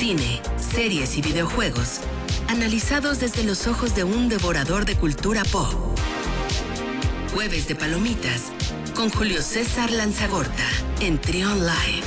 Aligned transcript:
cine, 0.00 0.40
series 0.56 1.18
y 1.18 1.20
videojuegos, 1.20 2.00
analizados 2.48 3.20
desde 3.20 3.44
los 3.44 3.66
ojos 3.66 3.94
de 3.94 4.02
un 4.02 4.30
devorador 4.30 4.86
de 4.86 4.96
cultura 4.96 5.42
pop. 5.52 5.74
Jueves 7.34 7.68
de 7.68 7.74
Palomitas, 7.74 8.50
con 8.96 9.10
Julio 9.10 9.42
César 9.42 9.90
Lanzagorta, 9.90 10.64
en 11.02 11.20
Trion 11.20 11.58
Live. 11.58 12.06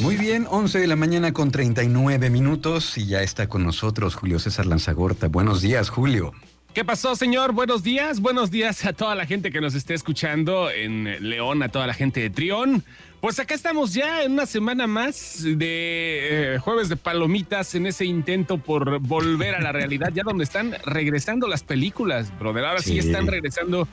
Muy 0.00 0.18
bien, 0.18 0.46
11 0.50 0.80
de 0.80 0.86
la 0.86 0.96
mañana 0.96 1.32
con 1.32 1.50
39 1.50 2.28
minutos 2.28 2.98
y 2.98 3.06
ya 3.06 3.22
está 3.22 3.48
con 3.48 3.64
nosotros 3.64 4.16
Julio 4.16 4.38
César 4.38 4.66
Lanzagorta. 4.66 5.28
Buenos 5.28 5.62
días, 5.62 5.88
Julio. 5.88 6.34
¿Qué 6.74 6.84
pasó, 6.84 7.14
señor? 7.14 7.52
Buenos 7.52 7.84
días. 7.84 8.18
Buenos 8.18 8.50
días 8.50 8.84
a 8.84 8.92
toda 8.92 9.14
la 9.14 9.26
gente 9.26 9.52
que 9.52 9.60
nos 9.60 9.76
esté 9.76 9.94
escuchando 9.94 10.72
en 10.72 11.28
León, 11.28 11.62
a 11.62 11.68
toda 11.68 11.86
la 11.86 11.94
gente 11.94 12.18
de 12.18 12.30
Trión. 12.30 12.82
Pues 13.20 13.38
acá 13.38 13.54
estamos 13.54 13.94
ya 13.94 14.24
en 14.24 14.32
una 14.32 14.44
semana 14.44 14.88
más 14.88 15.44
de 15.44 16.54
eh, 16.56 16.58
jueves 16.58 16.88
de 16.88 16.96
palomitas 16.96 17.76
en 17.76 17.86
ese 17.86 18.06
intento 18.06 18.58
por 18.58 18.98
volver 18.98 19.54
a 19.54 19.60
la 19.60 19.70
realidad, 19.70 20.10
ya 20.12 20.24
donde 20.24 20.42
están 20.42 20.74
regresando 20.84 21.46
las 21.46 21.62
películas, 21.62 22.36
brother. 22.40 22.64
Ahora 22.64 22.82
sí, 22.82 22.98
están 22.98 23.28
regresando 23.28 23.86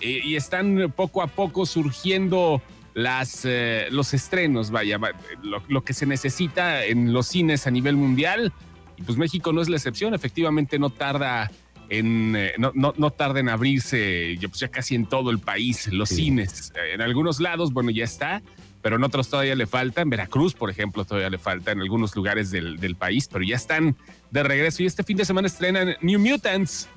eh, 0.00 0.20
y 0.24 0.34
están 0.34 0.92
poco 0.96 1.22
a 1.22 1.28
poco 1.28 1.66
surgiendo 1.66 2.60
las, 2.94 3.44
eh, 3.44 3.86
los 3.92 4.12
estrenos, 4.12 4.72
vaya, 4.72 4.98
lo, 5.44 5.62
lo 5.68 5.84
que 5.84 5.94
se 5.94 6.04
necesita 6.04 6.84
en 6.84 7.12
los 7.12 7.28
cines 7.28 7.68
a 7.68 7.70
nivel 7.70 7.94
mundial. 7.94 8.52
Y 8.96 9.02
pues 9.02 9.18
México 9.18 9.52
no 9.52 9.62
es 9.62 9.68
la 9.68 9.76
excepción, 9.76 10.14
efectivamente 10.14 10.80
no 10.80 10.90
tarda 10.90 11.48
en, 11.98 12.34
eh, 12.36 12.52
no, 12.58 12.72
no, 12.74 12.94
no, 12.96 13.10
tarda 13.10 13.40
en 13.40 13.48
abrirse 13.48 14.36
pues 14.40 14.60
ya 14.60 14.68
casi 14.68 14.94
en 14.94 15.06
todo 15.06 15.30
el 15.30 15.38
país, 15.38 15.88
los 15.92 16.08
cines. 16.08 16.72
En 16.92 17.00
algunos 17.00 17.40
lados, 17.40 17.72
bueno, 17.72 17.90
ya 17.90 18.04
está, 18.04 18.42
pero 18.82 18.96
en 18.96 19.04
otros 19.04 19.28
todavía 19.28 19.54
le 19.54 19.66
falta. 19.66 20.02
En 20.02 20.10
Veracruz, 20.10 20.54
por 20.54 20.70
ejemplo, 20.70 21.04
todavía 21.04 21.30
le 21.30 21.38
falta 21.38 21.72
en 21.72 21.80
algunos 21.80 22.14
lugares 22.14 22.50
del, 22.50 22.78
del 22.78 22.96
país, 22.96 23.28
pero 23.30 23.44
ya 23.44 23.56
están 23.56 23.96
de 24.30 24.42
regreso. 24.42 24.82
Y 24.82 24.86
este 24.86 25.02
fin 25.02 25.16
de 25.16 25.24
semana 25.24 25.46
estrenan 25.46 25.96
New 26.00 26.20
Mutants. 26.20 26.88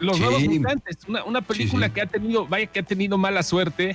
Los 0.00 0.18
nuevos 0.18 0.42
mutantes, 0.42 0.98
una, 1.06 1.22
una 1.22 1.40
película 1.40 1.88
que 1.88 2.02
ha 2.02 2.06
tenido, 2.06 2.46
vaya 2.48 2.66
que 2.66 2.80
ha 2.80 2.82
tenido 2.82 3.16
mala 3.16 3.44
suerte, 3.44 3.94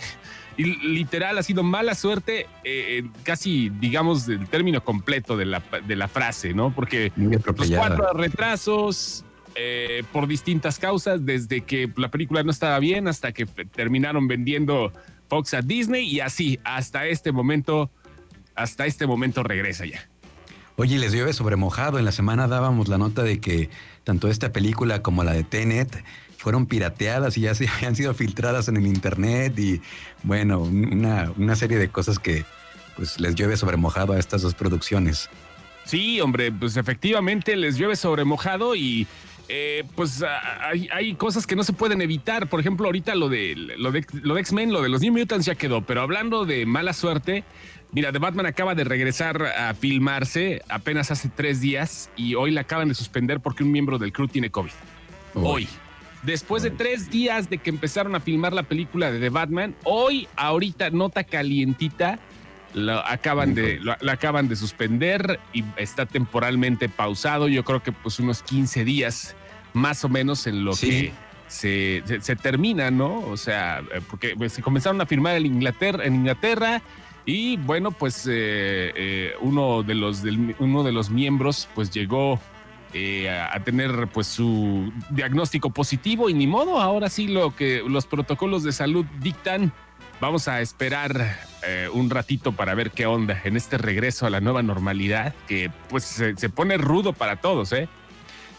y 0.55 0.63
literal 0.63 1.37
ha 1.37 1.43
sido 1.43 1.61
mala 1.61 1.93
suerte, 1.93 2.47
eh, 2.63 3.03
casi 3.23 3.69
digamos 3.69 4.27
el 4.29 4.47
término 4.47 4.81
completo 4.83 5.35
de 5.35 5.45
la, 5.45 5.61
de 5.85 5.95
la 5.97 6.07
frase, 6.07 6.53
¿no? 6.53 6.73
Porque 6.73 7.11
los 7.17 7.69
cuatro 7.69 8.13
retrasos, 8.13 9.25
eh, 9.55 10.03
por 10.11 10.27
distintas 10.27 10.79
causas, 10.79 11.25
desde 11.25 11.61
que 11.61 11.91
la 11.95 12.09
película 12.09 12.43
no 12.43 12.51
estaba 12.51 12.79
bien 12.79 13.07
hasta 13.07 13.31
que 13.31 13.45
terminaron 13.45 14.27
vendiendo 14.27 14.91
Fox 15.27 15.53
a 15.53 15.61
Disney 15.61 16.07
y 16.07 16.19
así 16.19 16.59
hasta 16.63 17.05
este 17.07 17.31
momento, 17.31 17.91
hasta 18.55 18.85
este 18.85 19.07
momento 19.07 19.43
regresa 19.43 19.85
ya. 19.85 20.07
Oye, 20.75 20.97
les 20.97 21.11
llueve 21.11 21.33
sobre 21.33 21.55
mojado. 21.57 21.99
En 21.99 22.05
la 22.05 22.11
semana 22.11 22.47
dábamos 22.47 22.87
la 22.87 22.97
nota 22.97 23.21
de 23.21 23.39
que 23.39 23.69
tanto 24.05 24.29
esta 24.29 24.51
película 24.53 25.01
como 25.01 25.23
la 25.23 25.33
de 25.33 25.43
Tenet 25.43 26.03
fueron 26.37 26.65
pirateadas 26.65 27.37
y 27.37 27.41
ya 27.41 27.53
se 27.53 27.67
habían 27.77 27.95
sido 27.95 28.13
filtradas 28.13 28.69
en 28.69 28.77
el 28.77 28.87
internet 28.87 29.59
y 29.59 29.81
bueno, 30.23 30.59
una, 30.59 31.31
una 31.37 31.55
serie 31.55 31.77
de 31.77 31.89
cosas 31.89 32.17
que 32.17 32.45
pues 32.95 33.19
les 33.19 33.35
llueve 33.35 33.57
sobre 33.57 33.77
mojado 33.77 34.13
a 34.13 34.19
estas 34.19 34.41
dos 34.41 34.55
producciones. 34.55 35.29
Sí, 35.85 36.21
hombre, 36.21 36.51
pues 36.51 36.77
efectivamente 36.77 37.55
les 37.55 37.77
llueve 37.77 37.95
sobre 37.95 38.23
mojado 38.23 38.75
y 38.75 39.07
eh, 39.49 39.83
pues 39.95 40.23
hay, 40.91 41.15
cosas 41.15 41.47
que 41.47 41.55
no 41.55 41.63
se 41.63 41.73
pueden 41.73 42.01
evitar. 42.01 42.47
Por 42.47 42.59
ejemplo, 42.59 42.85
ahorita 42.85 43.15
lo 43.15 43.29
de, 43.29 43.55
lo 43.55 43.91
de, 43.91 44.05
lo 44.21 44.35
de 44.35 44.41
X-Men, 44.41 44.71
lo 44.71 44.81
de 44.83 44.89
los 44.89 45.01
New 45.01 45.11
Mutants 45.11 45.45
ya 45.45 45.55
quedó, 45.55 45.81
pero 45.81 46.01
hablando 46.01 46.45
de 46.45 46.67
mala 46.67 46.93
suerte, 46.93 47.43
mira, 47.91 48.11
The 48.11 48.19
Batman 48.19 48.45
acaba 48.45 48.75
de 48.75 48.83
regresar 48.83 49.43
a 49.43 49.73
filmarse 49.73 50.61
apenas 50.69 51.09
hace 51.09 51.29
tres 51.29 51.61
días 51.61 52.11
y 52.15 52.35
hoy 52.35 52.51
la 52.51 52.61
acaban 52.61 52.89
de 52.89 52.93
suspender 52.93 53.39
porque 53.39 53.63
un 53.63 53.71
miembro 53.71 53.97
del 53.97 54.13
crew 54.13 54.27
tiene 54.27 54.51
COVID. 54.51 54.71
Hoy. 55.33 55.67
Después 56.21 56.63
de 56.63 56.69
tres 56.69 57.09
días 57.09 57.49
de 57.49 57.57
que 57.57 57.69
empezaron 57.69 58.13
a 58.13 58.19
filmar 58.19 58.53
la 58.53 58.63
película 58.63 59.11
de 59.11 59.19
The 59.19 59.29
Batman, 59.29 59.75
hoy, 59.83 60.27
ahorita, 60.35 60.89
nota 60.89 61.23
calientita, 61.23 62.19
lo 62.73 62.99
acaban 63.05 63.55
de 63.55 63.79
lo, 63.79 63.95
acaban 64.11 64.47
de 64.47 64.55
suspender 64.55 65.39
y 65.53 65.63
está 65.77 66.05
temporalmente 66.05 66.89
pausado. 66.89 67.47
Yo 67.47 67.63
creo 67.63 67.81
que 67.81 67.91
pues 67.91 68.19
unos 68.19 68.43
15 68.43 68.83
días 68.83 69.35
más 69.73 70.03
o 70.03 70.09
menos 70.09 70.47
en 70.47 70.65
lo 70.65 70.73
que 70.73 71.11
se, 71.49 72.03
se, 72.21 72.35
termina, 72.35 72.91
¿no? 72.91 73.19
O 73.21 73.35
sea, 73.35 73.79
eh, 73.93 74.01
porque 74.09 74.35
pues, 74.37 74.53
se 74.53 74.61
comenzaron 74.61 75.01
a 75.01 75.05
firmar 75.05 75.35
en 75.35 75.47
Inglaterra, 75.47 76.05
en 76.05 76.15
Inglaterra 76.15 76.81
y 77.25 77.57
bueno, 77.57 77.91
pues 77.91 78.25
eh, 78.27 78.91
eh, 78.95 79.33
uno, 79.41 79.83
de 79.83 79.95
los, 79.95 80.23
uno 80.59 80.83
de 80.83 80.91
los 80.91 81.09
miembros 81.09 81.67
pues 81.75 81.91
llegó 81.91 82.39
a, 82.91 83.59
tener 83.63 84.07
pues 84.07 84.25
su 84.25 84.91
diagnóstico 85.11 85.69
positivo 85.69 86.29
y 86.29 86.33
ni 86.33 86.47
modo, 86.47 86.79
ahora 86.79 87.09
sí 87.09 87.27
lo 87.27 87.55
que 87.55 87.83
los 87.87 88.05
protocolos 88.07 88.63
de 88.63 88.71
salud 88.71 89.05
dictan. 89.19 89.73
Vamos 90.21 90.47
a 90.49 90.59
esperar 90.59 91.39
un 91.93 92.09
ratito 92.09 92.51
para 92.51 92.73
ver 92.73 92.91
qué 92.91 93.05
onda 93.05 93.39
en 93.45 93.55
este 93.55 93.77
regreso 93.77 94.25
a 94.25 94.29
la 94.29 94.41
nueva 94.41 94.63
normalidad 94.63 95.33
que 95.47 95.71
pues 95.87 96.03
se, 96.03 96.35
se 96.35 96.49
pone 96.49 96.77
rudo 96.77 97.13
para 97.13 97.37
todos, 97.37 97.71
¿eh? 97.71 97.87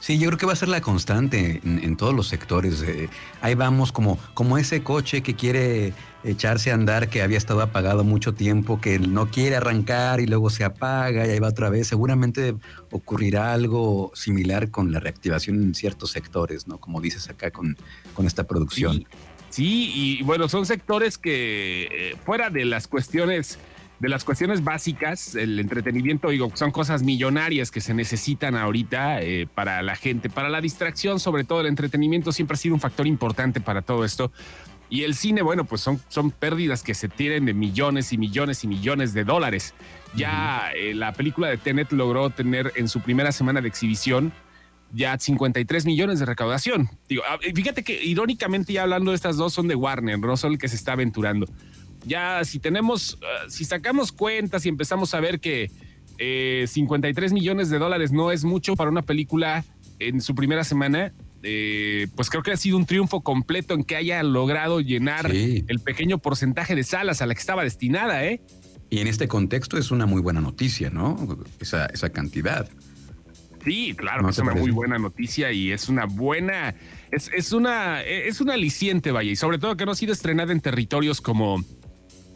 Sí, 0.01 0.19
yo 0.19 0.29
creo 0.29 0.39
que 0.39 0.47
va 0.47 0.55
a 0.55 0.57
ser 0.57 0.69
la 0.69 0.81
constante 0.81 1.61
en, 1.63 1.97
todos 1.97 2.15
los 2.15 2.27
sectores. 2.27 2.83
Eh, 2.83 3.11
ahí 3.43 3.55
vamos 3.55 3.93
como, 3.93 4.19
como 4.33 4.57
ese 4.57 4.83
coche 4.83 5.23
que 5.23 5.35
quiere 5.35 5.93
echarse 6.25 6.71
a 6.71 6.75
andar, 6.75 7.11
que 7.11 7.21
había 7.21 7.37
estado 7.37 7.61
apagado 7.61 8.03
mucho 8.03 8.33
tiempo, 8.33 8.81
que 8.81 8.99
no 8.99 9.31
quiere 9.31 9.57
arrancar 9.57 10.21
y 10.21 10.27
luego 10.27 10.49
se 10.49 10.65
apaga 10.65 11.27
y 11.27 11.31
ahí 11.31 11.39
va 11.39 11.49
otra 11.49 11.69
vez. 11.69 11.89
Seguramente 11.89 12.55
ocurrirá 12.91 13.53
algo 13.53 14.11
similar 14.15 14.71
con 14.71 14.91
la 14.91 15.01
reactivación 15.01 15.63
en 15.63 15.75
ciertos 15.75 16.13
sectores, 16.13 16.67
¿no? 16.67 16.79
Como 16.79 17.03
dices 17.03 17.29
acá 17.29 17.51
con, 17.51 17.77
con 18.15 18.27
esta 18.27 18.45
producción. 18.45 19.07
Sí, 19.51 19.93
y 19.95 20.23
bueno, 20.23 20.49
son 20.49 20.65
sectores 20.65 21.19
que 21.19 21.89
eh, 21.91 22.17
fuera 22.25 22.49
de 22.49 22.65
las 22.65 22.87
cuestiones 22.87 23.59
de 24.01 24.09
las 24.09 24.25
cuestiones 24.25 24.65
básicas, 24.65 25.35
el 25.35 25.61
entretenimiento, 25.61 26.31
digo, 26.31 26.51
son 26.55 26.71
cosas 26.71 27.03
millonarias 27.03 27.71
que 27.71 27.83
se 27.83 27.93
necesitan 27.93 28.57
ahorita 28.57 29.21
eh, 29.21 29.47
para 29.55 29.83
la 29.83 29.95
gente, 29.95 30.31
para 30.31 30.49
la 30.49 30.63
distracción, 30.63 31.21
sobre 31.21 31.45
todo 31.45 31.61
el 31.61 31.67
entretenimiento 31.67 32.33
siempre 32.33 32.55
ha 32.55 32.57
sido 32.57 32.75
un 32.75 32.81
factor 32.81 33.07
importante 33.07 33.61
para 33.61 33.83
todo 33.83 34.07
esto. 34.07 34.33
Y 34.89 35.05
el 35.05 35.15
cine, 35.15 35.43
bueno, 35.43 35.67
pues 35.67 35.83
son, 35.83 36.01
son 36.09 36.31
pérdidas 36.31 36.83
que 36.83 36.95
se 36.95 37.09
tienen 37.09 37.45
de 37.45 37.53
millones 37.53 38.13
y 38.13 38.19
millones 38.19 38.65
y 38.65 38.69
millones 38.69 39.13
de 39.13 39.25
dólares. 39.25 39.75
Ya 40.17 40.73
eh, 40.75 40.95
la 40.95 41.13
película 41.13 41.49
de 41.49 41.59
Tenet 41.59 41.93
logró 41.93 42.31
tener 42.31 42.73
en 42.77 42.89
su 42.89 43.01
primera 43.01 43.33
semana 43.33 43.61
de 43.61 43.69
exhibición 43.69 44.33
ya 44.93 45.17
53 45.17 45.87
millones 45.87 46.19
de 46.19 46.27
recaudación. 46.27 46.89
Digo, 47.09 47.23
ah, 47.29 47.39
fíjate 47.55 47.85
que 47.85 48.03
irónicamente 48.03 48.73
ya 48.73 48.83
hablando 48.83 49.13
de 49.13 49.15
estas 49.15 49.37
dos 49.37 49.53
son 49.53 49.69
de 49.69 49.77
Warner, 49.77 50.19
no 50.19 50.37
son 50.37 50.53
el 50.53 50.59
que 50.59 50.69
se 50.69 50.75
está 50.75 50.93
aventurando 50.93 51.47
ya 52.05 52.45
si 52.45 52.59
tenemos, 52.59 53.19
ah, 53.23 53.49
si 53.49 53.65
sacamos 53.65 54.13
cuentas 54.13 54.65
y 54.67 54.69
empezamos 54.69 55.15
a 55.15 55.21
ver 55.21 55.41
que 55.41 55.71
53 56.67 57.31
eh, 57.31 57.35
millones 57.35 57.71
de 57.71 57.79
dólares 57.79 58.13
no 58.13 58.31
es 58.31 58.45
mucho 58.45 58.77
para 58.77 58.91
una 58.91 59.03
película 59.03 59.65
en 59.99 60.21
su 60.21 60.35
primera 60.35 60.65
semana, 60.65 61.13
eh, 61.43 62.09
pues 62.15 62.29
creo 62.29 62.43
que 62.43 62.53
ha 62.53 62.57
sido 62.57 62.77
un 62.77 62.85
triunfo 62.85 63.23
completo 63.23 63.75
en 63.75 63.85
que 63.85 63.97
haya 63.97 64.23
logrado 64.23 64.81
llenar 64.81 65.31
el 65.31 65.81
pequeño 65.81 66.19
porcentaje 66.19 66.75
de 66.75 66.85
salas 66.85 67.23
a 67.23 67.27
la 67.27 67.35
que 67.35 67.41
estaba 67.41 67.65
destinada, 67.65 68.25
¿eh? 68.25 68.41
Y 68.91 68.99
en 68.99 69.07
este 69.07 69.29
contexto 69.29 69.79
es 69.79 69.91
una 69.91 70.05
muy 70.05 70.21
buena 70.21 70.41
noticia, 70.41 70.91
¿no? 70.91 71.39
Esa, 71.61 71.87
esa 71.87 72.11
cantidad. 72.11 72.69
Sí, 73.65 73.95
claro, 73.95 74.29
es 74.29 74.39
una 74.39 74.55
muy 74.55 74.71
buena 74.71 74.99
noticia 74.99 75.53
y 75.53 75.71
es 75.71 75.89
una 75.89 76.07
buena, 76.07 76.75
es, 77.13 77.31
es, 77.35 77.53
una, 77.53 78.03
es 78.03 78.41
una 78.41 78.55
aliciente, 78.55 79.13
vaya, 79.13 79.31
y 79.31 79.37
sobre 79.37 79.59
todo 79.59 79.77
que 79.77 79.85
no 79.85 79.93
ha 79.93 79.95
sido 79.95 80.13
estrenada 80.13 80.53
en 80.53 80.61
territorios 80.61 81.21
como 81.21 81.63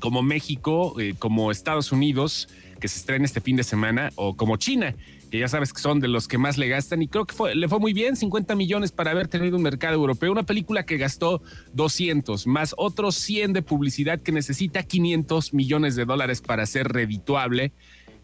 como 0.04 0.22
México, 0.22 1.00
eh, 1.00 1.14
como 1.18 1.50
Estados 1.50 1.90
Unidos, 1.90 2.50
que 2.78 2.88
se 2.88 2.98
estrena 2.98 3.24
este 3.24 3.40
fin 3.40 3.56
de 3.56 3.64
semana, 3.64 4.12
o 4.16 4.36
como 4.36 4.58
China, 4.58 4.94
que 5.30 5.38
ya 5.38 5.48
sabes 5.48 5.72
que 5.72 5.80
son 5.80 5.98
de 5.98 6.08
los 6.08 6.28
que 6.28 6.36
más 6.36 6.58
le 6.58 6.68
gastan 6.68 7.00
y 7.00 7.08
creo 7.08 7.24
que 7.24 7.34
fue, 7.34 7.54
le 7.54 7.68
fue 7.68 7.80
muy 7.80 7.94
bien, 7.94 8.14
50 8.14 8.54
millones 8.54 8.92
para 8.92 9.12
haber 9.12 9.28
tenido 9.28 9.56
un 9.56 9.62
mercado 9.62 9.94
europeo, 9.94 10.30
una 10.30 10.42
película 10.42 10.84
que 10.84 10.98
gastó 10.98 11.40
200, 11.72 12.46
más 12.46 12.74
otros 12.76 13.14
100 13.14 13.54
de 13.54 13.62
publicidad 13.62 14.20
que 14.20 14.30
necesita 14.30 14.82
500 14.82 15.54
millones 15.54 15.96
de 15.96 16.04
dólares 16.04 16.42
para 16.42 16.66
ser 16.66 16.88
redituable. 16.88 17.72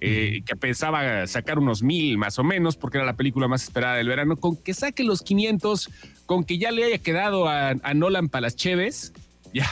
Eh, 0.03 0.41
que 0.47 0.57
pensaba 0.57 1.27
sacar 1.27 1.59
unos 1.59 1.83
mil 1.83 2.17
más 2.17 2.39
o 2.39 2.43
menos, 2.43 2.79
porque 2.79 2.97
era 2.97 3.05
la 3.05 3.17
película 3.17 3.49
más 3.49 3.65
esperada 3.65 3.97
del 3.97 4.09
verano, 4.09 4.37
con 4.37 4.57
que 4.57 4.73
saque 4.73 5.05
los 5.05 5.21
500, 5.21 5.91
con 6.25 6.45
que 6.45 6.57
ya 6.57 6.71
le 6.71 6.85
haya 6.85 6.97
quedado 6.97 7.49
a, 7.49 7.71
a 7.71 7.95
Nolan 7.95 8.31
para 8.31 8.41
las 8.41 8.57
Cheves, 8.57 9.13
Ya, 9.53 9.67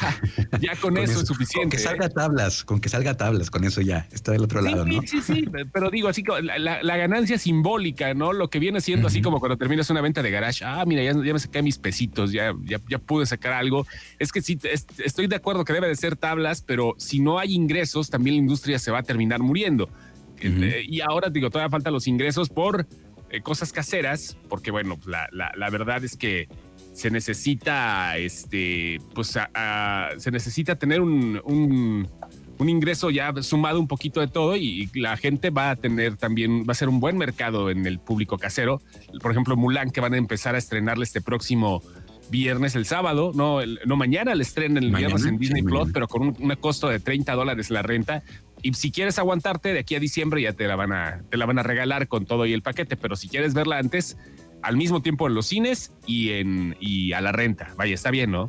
ya 0.60 0.74
con, 0.76 0.96
eso, 0.96 1.20
es 1.20 1.28
suficiente. 1.28 1.60
Con 1.62 1.70
que 1.70 1.78
salga 1.78 2.06
¿eh? 2.06 2.10
tablas, 2.10 2.64
con 2.64 2.80
que 2.80 2.88
salga 2.88 3.16
tablas, 3.16 3.48
con 3.48 3.62
eso 3.62 3.80
ya 3.80 4.08
está 4.10 4.32
del 4.32 4.42
otro 4.42 4.60
lado, 4.60 4.84
¿no? 4.84 5.02
Sí, 5.02 5.22
sí, 5.22 5.44
pero 5.72 5.90
digo, 5.90 6.08
así 6.08 6.24
la, 6.42 6.82
la, 6.82 6.96
ganancia 6.96 7.38
simbólica, 7.38 8.12
¿no? 8.12 8.32
Lo 8.32 8.50
que 8.50 8.58
viene 8.58 8.80
siendo 8.80 9.06
así 9.06 9.22
como 9.22 9.38
cuando 9.38 9.56
terminas 9.56 9.88
una 9.90 10.00
venta 10.00 10.20
de 10.20 10.32
garage, 10.32 10.64
ah, 10.64 10.84
mira, 10.84 11.04
ya, 11.04 11.12
ya 11.12 11.32
me 11.32 11.38
saqué 11.38 11.62
mis 11.62 11.78
pesitos, 11.78 12.32
ya, 12.32 12.52
ya, 12.64 12.80
ya, 12.88 12.98
pude 12.98 13.24
sacar 13.26 13.52
algo. 13.52 13.86
Es 14.18 14.32
que 14.32 14.42
sí, 14.42 14.58
estoy 14.98 15.28
de 15.28 15.36
acuerdo 15.36 15.64
que 15.64 15.72
debe 15.72 15.86
de 15.86 15.94
ser 15.94 16.16
tablas, 16.16 16.60
pero 16.62 16.94
si 16.98 17.20
no 17.20 17.38
hay 17.38 17.54
ingresos, 17.54 18.10
también 18.10 18.34
la 18.36 18.42
industria 18.42 18.80
se 18.80 18.90
va 18.90 18.98
a 18.98 19.02
terminar 19.04 19.40
muriendo. 19.40 19.88
Eh, 20.40 20.84
y 20.88 21.00
ahora 21.00 21.30
digo, 21.30 21.50
todavía 21.50 21.70
faltan 21.70 21.92
los 21.92 22.06
ingresos 22.06 22.48
por 22.48 22.86
eh, 23.30 23.40
cosas 23.42 23.72
caseras, 23.72 24.36
porque 24.48 24.70
bueno, 24.70 24.98
la, 25.06 25.28
la, 25.32 25.52
la 25.56 25.70
verdad 25.70 26.02
es 26.04 26.16
que 26.16 26.48
se 26.98 27.12
necesita, 27.12 28.18
este, 28.18 28.98
pues, 29.14 29.38
se 30.18 30.30
necesita 30.32 30.74
tener 30.74 31.00
un, 31.00 31.40
un, 31.44 32.68
ingreso 32.68 33.10
ya 33.10 33.32
sumado 33.40 33.78
un 33.78 33.86
poquito 33.86 34.18
de 34.18 34.26
todo 34.26 34.56
y, 34.56 34.90
la 34.94 35.16
gente 35.16 35.50
va 35.50 35.70
a 35.70 35.76
tener 35.76 36.16
también, 36.16 36.64
va 36.68 36.72
a 36.72 36.74
ser 36.74 36.88
un 36.88 36.98
buen 36.98 37.16
mercado 37.16 37.70
en 37.70 37.86
el 37.86 38.00
público 38.00 38.36
casero. 38.36 38.82
Por 39.22 39.30
ejemplo, 39.30 39.56
Mulan, 39.56 39.92
que 39.92 40.00
van 40.00 40.14
a 40.14 40.16
empezar 40.16 40.56
a 40.56 40.58
estrenarle 40.58 41.04
este 41.04 41.20
próximo 41.20 41.84
viernes, 42.30 42.74
el 42.74 42.84
sábado, 42.84 43.30
no, 43.32 43.60
no 43.86 43.96
mañana 43.96 44.34
le 44.34 44.42
estrenan 44.42 44.82
el 44.82 44.90
viernes 44.90 45.24
en 45.24 45.38
Disney 45.38 45.62
Plus, 45.62 45.92
pero 45.92 46.08
con 46.08 46.22
un, 46.22 46.56
costo 46.56 46.88
de 46.88 46.98
30 46.98 47.32
dólares 47.34 47.70
la 47.70 47.82
renta. 47.82 48.24
Y 48.60 48.74
si 48.74 48.90
quieres 48.90 49.20
aguantarte 49.20 49.72
de 49.72 49.78
aquí 49.78 49.94
a 49.94 50.00
diciembre 50.00 50.42
ya 50.42 50.52
te 50.52 50.66
la 50.66 50.74
van 50.74 50.92
a, 50.92 51.22
te 51.30 51.36
la 51.36 51.46
van 51.46 51.60
a 51.60 51.62
regalar 51.62 52.08
con 52.08 52.26
todo 52.26 52.44
y 52.44 52.52
el 52.52 52.62
paquete, 52.62 52.96
pero 52.96 53.14
si 53.14 53.28
quieres 53.28 53.54
verla 53.54 53.78
antes, 53.78 54.16
al 54.62 54.76
mismo 54.76 55.02
tiempo 55.02 55.26
en 55.26 55.34
los 55.34 55.46
cines 55.46 55.92
y, 56.06 56.30
en, 56.30 56.76
y 56.80 57.12
a 57.12 57.20
la 57.20 57.32
renta. 57.32 57.72
Vaya, 57.76 57.94
está 57.94 58.10
bien, 58.10 58.30
¿no? 58.30 58.48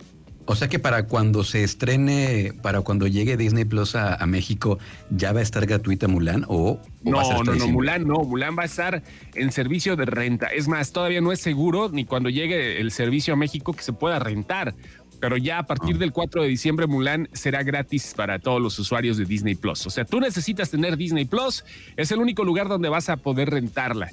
O 0.51 0.55
sea 0.55 0.67
que 0.67 0.79
para 0.79 1.03
cuando 1.03 1.43
se 1.43 1.63
estrene, 1.63 2.53
para 2.63 2.81
cuando 2.81 3.05
llegue 3.05 3.37
Disney 3.37 3.65
Plus 3.65 3.93
a, 3.93 4.25
México, 4.25 4.79
¿ya 5.11 5.31
va 5.31 5.41
a 5.41 5.43
estar 5.43 5.63
gratuita 5.67 6.07
Mulan 6.07 6.43
o, 6.47 6.81
no, 7.03 7.43
no, 7.43 7.53
no, 7.53 7.67
Mulan 7.67 8.07
no, 8.07 8.23
Mulan 8.23 8.57
va 8.57 8.63
a 8.63 8.65
estar 8.65 9.03
en 9.35 9.51
servicio 9.51 9.95
de 9.95 10.05
renta. 10.05 10.47
Es 10.47 10.67
más, 10.67 10.91
todavía 10.91 11.21
no 11.21 11.31
es 11.31 11.39
seguro 11.39 11.89
ni 11.89 12.03
cuando 12.03 12.29
llegue 12.29 12.81
el 12.81 12.89
servicio 12.89 13.35
a 13.35 13.37
México 13.37 13.73
que 13.73 13.83
se 13.83 13.93
pueda 13.93 14.17
rentar. 14.17 14.73
Pero 15.19 15.37
ya 15.37 15.59
a 15.59 15.67
partir 15.67 15.97
ah. 15.97 15.99
del 15.99 16.11
4 16.11 16.41
de 16.41 16.47
diciembre 16.47 16.87
Mulan 16.87 17.29
será 17.31 17.61
gratis 17.61 18.15
para 18.17 18.39
todos 18.39 18.59
los 18.59 18.79
usuarios 18.79 19.17
de 19.17 19.25
Disney 19.25 19.53
Plus. 19.53 19.85
O 19.85 19.91
sea, 19.91 20.03
tú 20.03 20.19
necesitas 20.19 20.71
tener 20.71 20.97
Disney 20.97 21.25
Plus, 21.25 21.63
es 21.95 22.11
el 22.11 22.17
único 22.17 22.43
lugar 22.43 22.69
donde 22.69 22.89
vas 22.89 23.09
a 23.09 23.17
poder 23.17 23.51
rentarla 23.51 24.09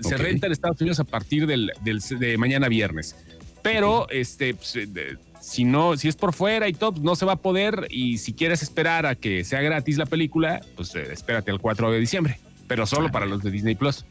se 0.00 0.16
renta 0.16 0.46
en 0.46 0.52
Estados 0.52 0.80
Unidos 0.80 1.00
a 1.00 1.04
partir 1.04 1.46
del, 1.46 1.72
de 1.82 2.38
mañana 2.38 2.68
viernes. 2.68 3.16
Pero 3.62 4.08
este, 4.10 4.54
pues, 4.54 4.76
eh, 4.76 5.16
si 5.40 5.64
no, 5.64 5.96
si 5.96 6.08
es 6.08 6.16
por 6.16 6.32
fuera 6.32 6.68
y 6.68 6.72
todo, 6.72 6.92
pues, 6.92 7.02
no 7.02 7.16
se 7.16 7.26
va 7.26 7.32
a 7.32 7.36
poder. 7.36 7.86
Y 7.90 8.18
si 8.18 8.32
quieres 8.32 8.62
esperar 8.62 9.06
a 9.06 9.14
que 9.14 9.44
sea 9.44 9.60
gratis 9.60 9.98
la 9.98 10.06
película, 10.06 10.60
pues 10.76 10.94
eh, 10.94 11.08
espérate 11.12 11.50
al 11.50 11.60
4 11.60 11.92
de 11.92 12.00
diciembre. 12.00 12.38
Pero 12.66 12.86
solo 12.86 13.10
para 13.10 13.26
los 13.26 13.42
de 13.42 13.50
Disney 13.50 13.74
Plus. 13.74 14.04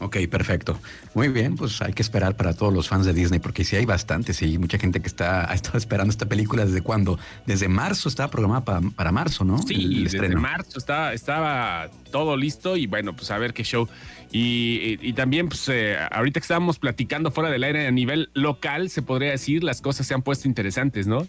Ok, 0.00 0.16
perfecto. 0.30 0.78
Muy 1.14 1.28
bien, 1.28 1.56
pues 1.56 1.82
hay 1.82 1.92
que 1.92 2.02
esperar 2.02 2.36
para 2.36 2.54
todos 2.54 2.72
los 2.72 2.88
fans 2.88 3.04
de 3.04 3.12
Disney, 3.12 3.40
porque 3.40 3.64
sí 3.64 3.76
hay 3.76 3.84
bastantes 3.84 4.36
sí, 4.36 4.58
mucha 4.58 4.78
gente 4.78 5.00
que 5.00 5.08
está, 5.08 5.50
ha 5.50 5.54
estado 5.54 5.78
esperando 5.78 6.10
esta 6.10 6.26
película 6.26 6.64
desde 6.64 6.82
cuándo. 6.82 7.18
Desde 7.46 7.68
marzo 7.68 8.08
estaba 8.08 8.30
programada 8.30 8.64
para, 8.64 9.12
marzo, 9.12 9.44
¿no? 9.44 9.58
Sí, 9.58 10.04
desde 10.04 10.36
marzo 10.36 10.78
estaba, 10.78 11.12
estaba 11.12 11.90
todo 12.10 12.36
listo 12.36 12.76
y 12.76 12.86
bueno, 12.86 13.14
pues 13.14 13.30
a 13.30 13.38
ver 13.38 13.52
qué 13.52 13.64
show. 13.64 13.88
Y, 14.30 15.12
también, 15.14 15.48
pues, 15.48 15.68
eh, 15.68 15.96
ahorita 16.10 16.40
que 16.40 16.44
estábamos 16.44 16.78
platicando 16.78 17.30
fuera 17.30 17.50
del 17.50 17.64
aire 17.64 17.86
a 17.86 17.90
nivel 17.90 18.30
local, 18.34 18.90
se 18.90 19.02
podría 19.02 19.30
decir, 19.30 19.64
las 19.64 19.80
cosas 19.80 20.06
se 20.06 20.14
han 20.14 20.22
puesto 20.22 20.46
interesantes, 20.46 21.06
¿no? 21.06 21.26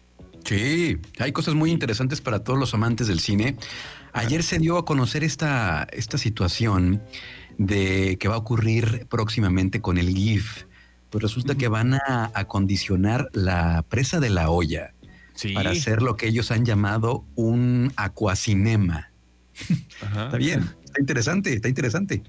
Sí, 0.49 0.97
hay 1.19 1.31
cosas 1.31 1.53
muy 1.53 1.69
interesantes 1.69 2.21
para 2.21 2.43
todos 2.43 2.57
los 2.57 2.73
amantes 2.73 3.05
del 3.05 3.19
cine. 3.19 3.55
Ayer 4.13 4.41
se 4.41 4.57
dio 4.57 4.79
a 4.79 4.85
conocer 4.85 5.23
esta, 5.23 5.87
esta 5.91 6.17
situación 6.17 7.03
de 7.59 8.17
que 8.19 8.27
va 8.27 8.33
a 8.33 8.39
ocurrir 8.39 9.05
próximamente 9.11 9.79
con 9.79 9.99
el 9.99 10.09
GIF. 10.09 10.63
Pues 11.11 11.21
resulta 11.21 11.53
que 11.53 11.67
van 11.67 11.93
a 11.93 12.31
acondicionar 12.33 13.29
la 13.31 13.85
presa 13.89 14.19
de 14.19 14.31
la 14.31 14.49
olla 14.49 14.95
para 15.53 15.69
hacer 15.69 16.01
lo 16.01 16.17
que 16.17 16.25
ellos 16.25 16.49
han 16.49 16.65
llamado 16.65 17.25
un 17.35 17.93
acuacinema. 17.95 19.11
está 20.01 20.35
bien, 20.37 20.67
está 20.83 20.99
interesante, 20.99 21.53
está 21.53 21.69
interesante. 21.69 22.23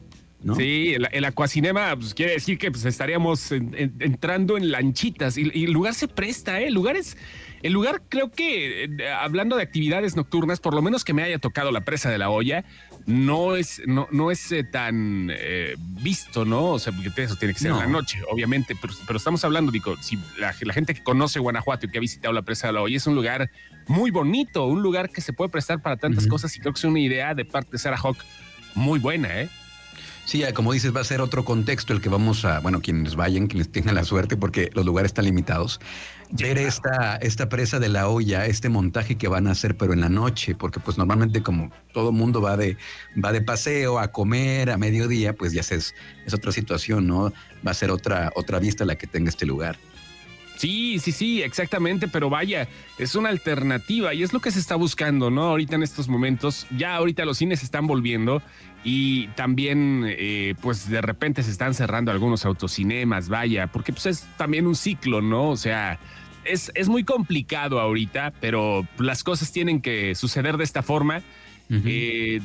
Sí, 0.56 0.94
el, 0.94 1.06
el 1.12 1.24
acuacinema 1.26 1.94
pues, 1.96 2.14
quiere 2.14 2.32
decir 2.32 2.56
que 2.56 2.70
pues, 2.70 2.84
estaríamos 2.86 3.52
entrando 3.52 4.56
en 4.56 4.70
lanchitas 4.70 5.36
y, 5.36 5.42
el 5.64 5.72
lugar 5.72 5.94
se 5.94 6.08
presta, 6.08 6.60
¿eh? 6.60 6.68
El 6.68 6.74
lugar 6.74 6.96
es. 6.96 7.16
El 7.62 7.74
lugar, 7.74 8.00
creo 8.08 8.30
que, 8.30 8.84
eh, 8.84 9.10
hablando 9.10 9.56
de 9.56 9.62
actividades 9.62 10.16
nocturnas, 10.16 10.60
por 10.60 10.72
lo 10.72 10.80
menos 10.80 11.04
que 11.04 11.12
me 11.12 11.22
haya 11.22 11.38
tocado 11.38 11.70
la 11.70 11.82
presa 11.82 12.08
de 12.08 12.16
la 12.16 12.30
olla, 12.30 12.64
no 13.04 13.54
es, 13.54 13.82
no, 13.86 14.08
no 14.12 14.30
es 14.30 14.50
eh, 14.50 14.64
tan 14.64 15.28
eh, 15.30 15.76
visto, 15.78 16.46
¿no? 16.46 16.70
O 16.70 16.78
sea, 16.78 16.94
porque 16.94 17.22
eso 17.22 17.36
tiene 17.36 17.52
que 17.52 17.60
ser 17.60 17.72
en 17.72 17.76
la 17.76 17.86
noche, 17.86 18.18
obviamente, 18.30 18.74
pero, 18.80 18.94
pero, 19.06 19.18
estamos 19.18 19.44
hablando, 19.44 19.70
digo, 19.72 19.94
si 20.00 20.18
la, 20.38 20.54
gente 20.54 20.94
que 20.94 21.02
conoce 21.02 21.38
Guanajuato 21.38 21.84
y 21.84 21.90
que 21.90 21.98
ha 21.98 22.00
visitado 22.00 22.32
la 22.32 22.40
presa 22.40 22.68
de 22.68 22.72
la 22.72 22.80
olla 22.80 22.96
es 22.96 23.06
un 23.06 23.14
lugar 23.14 23.50
muy 23.88 24.10
bonito, 24.10 24.64
un 24.64 24.80
lugar 24.80 25.10
que 25.10 25.20
se 25.20 25.34
puede 25.34 25.50
prestar 25.50 25.82
para 25.82 25.98
tantas 25.98 26.26
cosas 26.26 26.56
y 26.56 26.60
creo 26.60 26.72
que 26.72 26.78
es 26.78 26.84
una 26.84 27.00
idea 27.00 27.34
de 27.34 27.44
parte 27.44 27.72
de 27.72 27.78
Sarah 27.78 27.98
Hawk 27.98 28.16
muy 28.74 28.98
buena, 28.98 29.38
¿eh? 29.38 29.50
Sí, 30.24 30.44
como 30.54 30.72
dices, 30.72 30.94
va 30.94 31.00
a 31.00 31.04
ser 31.04 31.20
otro 31.20 31.44
contexto 31.44 31.92
el 31.92 32.00
que 32.00 32.08
vamos 32.08 32.44
a, 32.44 32.60
bueno, 32.60 32.80
quienes 32.80 33.16
vayan, 33.16 33.48
quienes 33.48 33.72
tengan 33.72 33.96
la 33.96 34.04
suerte, 34.04 34.36
porque 34.36 34.70
los 34.74 34.84
lugares 34.84 35.10
están 35.10 35.24
limitados, 35.24 35.80
ver 36.30 36.58
esta, 36.58 37.16
esta 37.16 37.48
presa 37.48 37.80
de 37.80 37.88
la 37.88 38.08
olla, 38.08 38.46
este 38.46 38.68
montaje 38.68 39.16
que 39.16 39.28
van 39.28 39.48
a 39.48 39.52
hacer, 39.52 39.76
pero 39.76 39.92
en 39.92 40.00
la 40.00 40.08
noche, 40.08 40.54
porque 40.54 40.78
pues 40.78 40.98
normalmente 40.98 41.42
como 41.42 41.70
todo 41.92 42.12
mundo 42.12 42.40
va 42.40 42.56
de, 42.56 42.76
va 43.22 43.32
de 43.32 43.42
paseo 43.42 43.98
a 43.98 44.12
comer 44.12 44.70
a 44.70 44.76
mediodía, 44.76 45.34
pues 45.34 45.52
ya 45.52 45.62
es, 45.62 45.94
es 46.24 46.34
otra 46.34 46.52
situación, 46.52 47.06
¿no? 47.06 47.32
Va 47.66 47.72
a 47.72 47.74
ser 47.74 47.90
otra, 47.90 48.30
otra 48.36 48.60
vista 48.60 48.84
la 48.84 48.96
que 48.96 49.06
tenga 49.06 49.30
este 49.30 49.46
lugar. 49.46 49.78
Sí, 50.60 50.98
sí, 50.98 51.10
sí, 51.10 51.42
exactamente, 51.42 52.06
pero 52.06 52.28
vaya, 52.28 52.68
es 52.98 53.14
una 53.14 53.30
alternativa 53.30 54.12
y 54.12 54.22
es 54.22 54.34
lo 54.34 54.40
que 54.40 54.50
se 54.50 54.58
está 54.58 54.76
buscando, 54.76 55.30
¿no? 55.30 55.44
Ahorita 55.44 55.76
en 55.76 55.82
estos 55.82 56.06
momentos, 56.06 56.66
ya 56.76 56.96
ahorita 56.96 57.24
los 57.24 57.38
cines 57.38 57.62
están 57.62 57.86
volviendo 57.86 58.42
y 58.84 59.28
también, 59.28 60.04
eh, 60.06 60.54
pues 60.60 60.86
de 60.90 61.00
repente 61.00 61.42
se 61.44 61.50
están 61.50 61.72
cerrando 61.72 62.12
algunos 62.12 62.44
autocinemas, 62.44 63.30
vaya, 63.30 63.68
porque 63.68 63.94
pues 63.94 64.04
es 64.04 64.28
también 64.36 64.66
un 64.66 64.76
ciclo, 64.76 65.22
¿no? 65.22 65.48
O 65.48 65.56
sea, 65.56 65.98
es, 66.44 66.70
es 66.74 66.90
muy 66.90 67.04
complicado 67.04 67.80
ahorita, 67.80 68.34
pero 68.38 68.86
las 68.98 69.24
cosas 69.24 69.52
tienen 69.52 69.80
que 69.80 70.14
suceder 70.14 70.58
de 70.58 70.64
esta 70.64 70.82
forma 70.82 71.22
eh, 71.70 72.40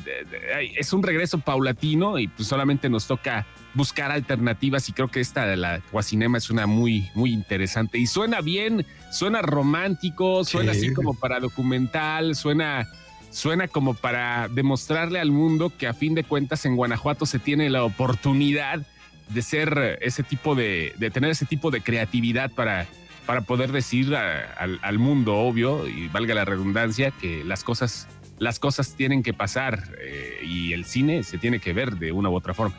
es 0.76 0.92
un 0.92 1.02
regreso 1.02 1.38
paulatino 1.38 2.18
y 2.18 2.28
pues 2.28 2.46
solamente 2.46 2.88
nos 2.88 3.06
toca 3.06 3.46
buscar 3.74 4.12
alternativas 4.12 4.88
y 4.88 4.92
creo 4.92 5.08
que 5.08 5.20
esta 5.20 5.46
de 5.46 5.56
la 5.56 5.82
Guacinema 5.90 6.38
es 6.38 6.48
una 6.48 6.66
muy, 6.66 7.10
muy 7.14 7.32
interesante. 7.32 7.98
Y 7.98 8.06
suena 8.06 8.40
bien, 8.40 8.86
suena 9.10 9.42
romántico, 9.42 10.44
suena 10.44 10.72
así 10.72 10.94
como 10.94 11.14
para 11.14 11.40
documental, 11.40 12.36
suena, 12.36 12.86
suena 13.30 13.68
como 13.68 13.94
para 13.94 14.48
demostrarle 14.48 15.18
al 15.18 15.32
mundo 15.32 15.72
que 15.76 15.88
a 15.88 15.94
fin 15.94 16.14
de 16.14 16.24
cuentas 16.24 16.64
en 16.64 16.76
Guanajuato 16.76 17.26
se 17.26 17.38
tiene 17.38 17.68
la 17.68 17.84
oportunidad 17.84 18.86
de 19.28 19.42
ser 19.42 19.98
ese 20.02 20.22
tipo 20.22 20.54
de, 20.54 20.94
de 20.98 21.10
tener 21.10 21.30
ese 21.30 21.46
tipo 21.46 21.72
de 21.72 21.80
creatividad 21.80 22.50
para, 22.52 22.86
para 23.26 23.40
poder 23.40 23.72
decir 23.72 24.14
al, 24.14 24.78
al 24.80 24.98
mundo, 24.98 25.34
obvio, 25.36 25.88
y 25.88 26.06
valga 26.08 26.34
la 26.34 26.44
redundancia, 26.44 27.10
que 27.10 27.42
las 27.44 27.64
cosas 27.64 28.08
las 28.38 28.58
cosas 28.58 28.94
tienen 28.94 29.22
que 29.22 29.32
pasar 29.32 29.90
eh, 30.00 30.40
y 30.44 30.72
el 30.72 30.84
cine 30.84 31.22
se 31.22 31.38
tiene 31.38 31.58
que 31.58 31.72
ver 31.72 31.96
de 31.96 32.12
una 32.12 32.28
u 32.28 32.34
otra 32.34 32.54
forma. 32.54 32.74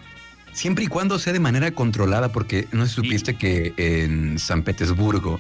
Siempre 0.54 0.86
y 0.86 0.88
cuando 0.88 1.20
sea 1.20 1.34
de 1.34 1.40
manera 1.40 1.72
controlada, 1.72 2.32
porque 2.32 2.68
no 2.72 2.88
supiste 2.88 3.36
que 3.36 3.74
en 3.78 4.40
San 4.40 4.64
Petersburgo 4.64 5.40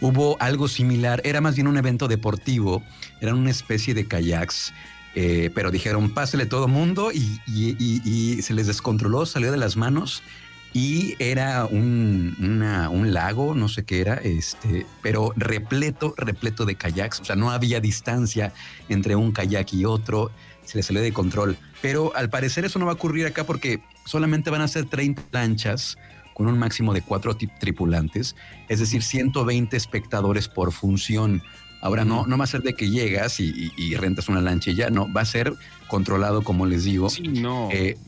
hubo 0.00 0.40
algo 0.40 0.68
similar, 0.68 1.20
era 1.24 1.40
más 1.40 1.54
bien 1.54 1.66
un 1.66 1.76
evento 1.76 2.08
deportivo, 2.08 2.82
eran 3.20 3.36
una 3.36 3.50
especie 3.50 3.94
de 3.94 4.06
kayaks, 4.06 4.72
eh, 5.14 5.50
pero 5.54 5.70
dijeron, 5.70 6.10
pásele 6.10 6.46
todo 6.46 6.66
mundo 6.66 7.12
y, 7.12 7.40
y, 7.46 8.42
se 8.42 8.54
les 8.54 8.66
descontroló, 8.66 9.26
salió 9.26 9.52
de 9.52 9.58
las 9.58 9.76
manos 9.76 10.22
y 10.74 11.14
era 11.20 11.66
un, 11.66 12.34
un, 12.90 13.14
lago, 13.14 13.54
no 13.54 13.68
sé 13.68 13.84
qué 13.84 14.00
era, 14.00 14.14
este, 14.14 14.84
pero 15.02 15.32
repleto, 15.36 16.14
repleto 16.16 16.66
de 16.66 16.74
kayaks. 16.74 17.20
O 17.20 17.24
sea, 17.24 17.36
no 17.36 17.52
había 17.52 17.78
distancia 17.78 18.52
entre 18.88 19.14
un 19.14 19.30
kayak 19.30 19.72
y 19.72 19.84
otro. 19.84 20.32
Se 20.64 20.76
le 20.76 20.82
salió 20.82 21.00
de 21.00 21.12
control. 21.12 21.56
Pero 21.80 22.12
al 22.16 22.28
parecer 22.28 22.64
eso 22.64 22.80
no 22.80 22.86
va 22.86 22.92
a 22.92 22.94
ocurrir 22.96 23.24
acá 23.24 23.44
porque 23.44 23.84
solamente 24.04 24.50
van 24.50 24.62
a 24.62 24.68
ser 24.68 24.86
30 24.86 25.22
lanchas 25.30 25.96
con 26.34 26.48
un 26.48 26.58
máximo 26.58 26.92
de 26.92 27.02
cuatro 27.02 27.36
tripulantes, 27.36 28.34
es 28.68 28.80
decir, 28.80 29.04
120 29.04 29.76
espectadores 29.76 30.48
por 30.48 30.72
función. 30.72 31.40
Ahora 31.80 32.04
no, 32.04 32.26
no 32.26 32.36
va 32.36 32.44
a 32.44 32.46
ser 32.46 32.62
de 32.62 32.74
que 32.74 32.90
llegas 32.90 33.38
y, 33.38 33.94
rentas 33.94 34.28
una 34.28 34.40
lancha 34.40 34.70
y 34.70 34.74
ya, 34.74 34.90
no, 34.90 35.12
va 35.12 35.20
a 35.20 35.26
ser 35.26 35.52
controlado, 35.86 36.42
como 36.42 36.66
les 36.66 36.84
digo. 36.84 37.10
Sí, 37.10 37.22
no. 37.28 37.68
Eh, 37.70 37.98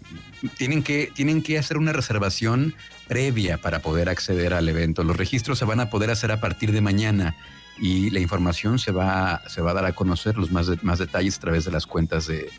tienen 0.57 0.83
que, 0.83 1.11
tienen 1.15 1.43
que 1.43 1.59
hacer 1.59 1.79
una 1.79 1.93
reservación 1.93 2.75
previa 3.09 3.59
para 3.59 3.81
poder 3.81 4.09
acceder 4.09 4.55
al 4.55 4.69
evento. 4.69 5.05
Los 5.05 5.17
registros 5.17 5.59
se 5.59 5.65
van 5.65 5.81
a 5.81 5.91
poder 5.91 6.11
hacer 6.11 6.33
a 6.33 6.41
partir 6.41 6.73
de 6.73 6.81
mañana. 6.81 7.37
y 7.79 8.09
la 8.09 8.21
información 8.21 8.79
se 8.79 8.91
va, 8.91 9.43
se 9.49 9.61
va 9.61 9.73
a 9.73 9.75
dar 9.75 9.85
a 9.85 9.93
conocer 9.93 10.39
los 10.39 10.51
más, 10.51 10.83
más 10.83 10.99
detalles 10.99 11.37
a 11.37 11.41
través 11.41 11.67
de 11.67 11.71
las 11.71 11.87
cuentas 11.87 12.27
de, 12.27 12.51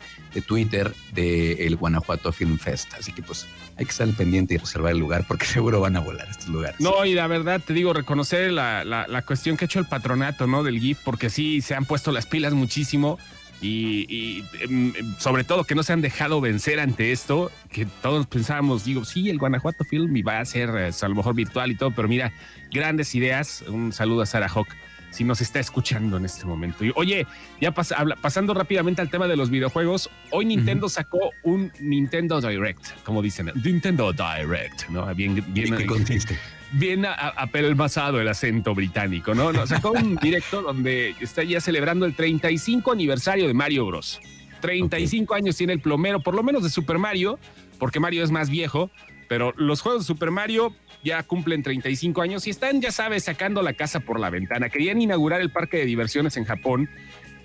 Twitter 0.46 0.94
del 1.12 1.58
el 1.58 1.74
Guanajuato 1.74 2.30
Film 2.30 2.58
Fest. 2.58 2.94
Así 2.94 3.10
que 3.10 3.22
pues 3.22 3.44
hay 3.76 3.84
que 3.84 3.90
estar 3.90 4.08
pendiente 4.10 4.54
y 4.54 4.58
reservar 4.58 4.92
el 4.92 4.98
lugar 4.98 5.24
porque 5.26 5.44
seguro 5.58 5.80
van 5.80 5.96
a 5.96 6.00
volar 6.00 6.28
estos 6.30 6.48
lugares. 6.48 6.80
No, 6.80 7.04
y 7.04 7.14
la 7.14 7.26
verdad 7.26 7.60
te 7.60 7.72
digo, 7.72 7.92
reconocer 7.92 8.52
la, 8.52 8.84
la, 8.84 9.22
cuestión 9.22 9.56
que 9.56 9.64
ha 9.64 9.66
hecho 9.66 9.80
el 9.80 9.86
patronato 9.86 10.46
¿no? 10.46 10.62
del 10.62 10.78
GIF, 10.78 11.00
porque 11.04 11.30
sí 11.30 11.60
se 11.62 11.74
han 11.74 11.84
puesto 11.84 12.12
las 12.12 12.26
pilas 12.26 12.52
muchísimo. 12.52 13.18
Y, 13.60 14.44
em, 14.60 14.92
sobre 15.18 15.42
todo 15.44 15.64
que 15.64 15.74
no 15.74 15.82
se 15.82 15.92
han 15.92 16.00
dejado 16.00 16.40
vencer 16.40 16.78
ante 16.78 17.10
esto, 17.10 17.50
que 17.72 17.86
todos 17.86 18.26
pensábamos, 18.26 18.84
digo, 18.84 19.04
sí, 19.04 19.28
el 19.30 19.38
Guanajuato 19.38 19.84
Film 19.84 20.14
va 20.26 20.38
a 20.38 20.44
ser 20.44 20.70
eh, 20.76 20.90
a 21.00 21.08
lo 21.08 21.14
mejor 21.16 21.34
virtual 21.34 21.70
y 21.70 21.74
todo, 21.74 21.90
pero 21.90 22.06
mira, 22.08 22.32
grandes 22.70 23.14
ideas. 23.14 23.62
Un 23.66 23.92
saludo 23.92 24.22
a 24.22 24.26
Sarah 24.26 24.48
Hawk 24.48 24.68
si 25.10 25.24
nos 25.24 25.40
está 25.40 25.60
escuchando 25.60 26.16
en 26.16 26.24
este 26.24 26.44
momento. 26.44 26.84
Y, 26.84 26.92
oye, 26.94 27.26
ya 27.60 27.72
pasando 27.72 28.54
rápidamente 28.54 29.00
al 29.00 29.10
tema 29.10 29.26
de 29.26 29.36
los 29.36 29.50
videojuegos, 29.50 30.10
hoy 30.30 30.44
Nintendo 30.44 30.88
sacó 30.88 31.30
un 31.42 31.72
Nintendo 31.80 32.40
Direct, 32.40 33.02
como 33.04 33.22
dicen, 33.22 33.50
Nintendo 33.64 34.12
Direct, 34.12 34.88
¿no? 34.88 35.12
Bien, 35.14 35.42
bien, 35.48 35.76
¿Qué 35.76 35.86
consiste? 35.86 36.38
Bien 36.72 37.06
apelmazado 37.06 38.20
el 38.20 38.28
acento 38.28 38.74
británico, 38.74 39.34
¿no? 39.34 39.52
no 39.52 39.66
sacó 39.66 39.92
un 39.92 40.16
directo 40.22 40.60
donde 40.60 41.14
está 41.20 41.42
ya 41.42 41.60
celebrando 41.60 42.04
el 42.04 42.14
35 42.14 42.92
aniversario 42.92 43.46
de 43.46 43.54
Mario 43.54 43.86
Bros. 43.86 44.20
35 44.60 45.34
años 45.34 45.56
tiene 45.56 45.72
el 45.72 45.80
plomero, 45.80 46.20
por 46.20 46.34
lo 46.34 46.42
menos 46.42 46.62
de 46.62 46.70
Super 46.70 46.98
Mario, 46.98 47.38
porque 47.78 48.00
Mario 48.00 48.24
es 48.24 48.30
más 48.30 48.50
viejo, 48.50 48.90
pero 49.28 49.54
los 49.56 49.80
juegos 49.80 50.02
de 50.02 50.06
Super 50.06 50.30
Mario 50.30 50.74
ya 51.02 51.22
cumplen 51.22 51.62
35 51.62 52.22
años 52.22 52.46
y 52.46 52.50
están, 52.50 52.80
ya 52.80 52.90
sabes, 52.90 53.24
sacando 53.24 53.62
la 53.62 53.72
casa 53.72 54.00
por 54.00 54.18
la 54.18 54.30
ventana. 54.30 54.68
Querían 54.68 55.00
inaugurar 55.00 55.40
el 55.40 55.50
parque 55.50 55.78
de 55.78 55.86
diversiones 55.86 56.36
en 56.36 56.44
Japón, 56.44 56.88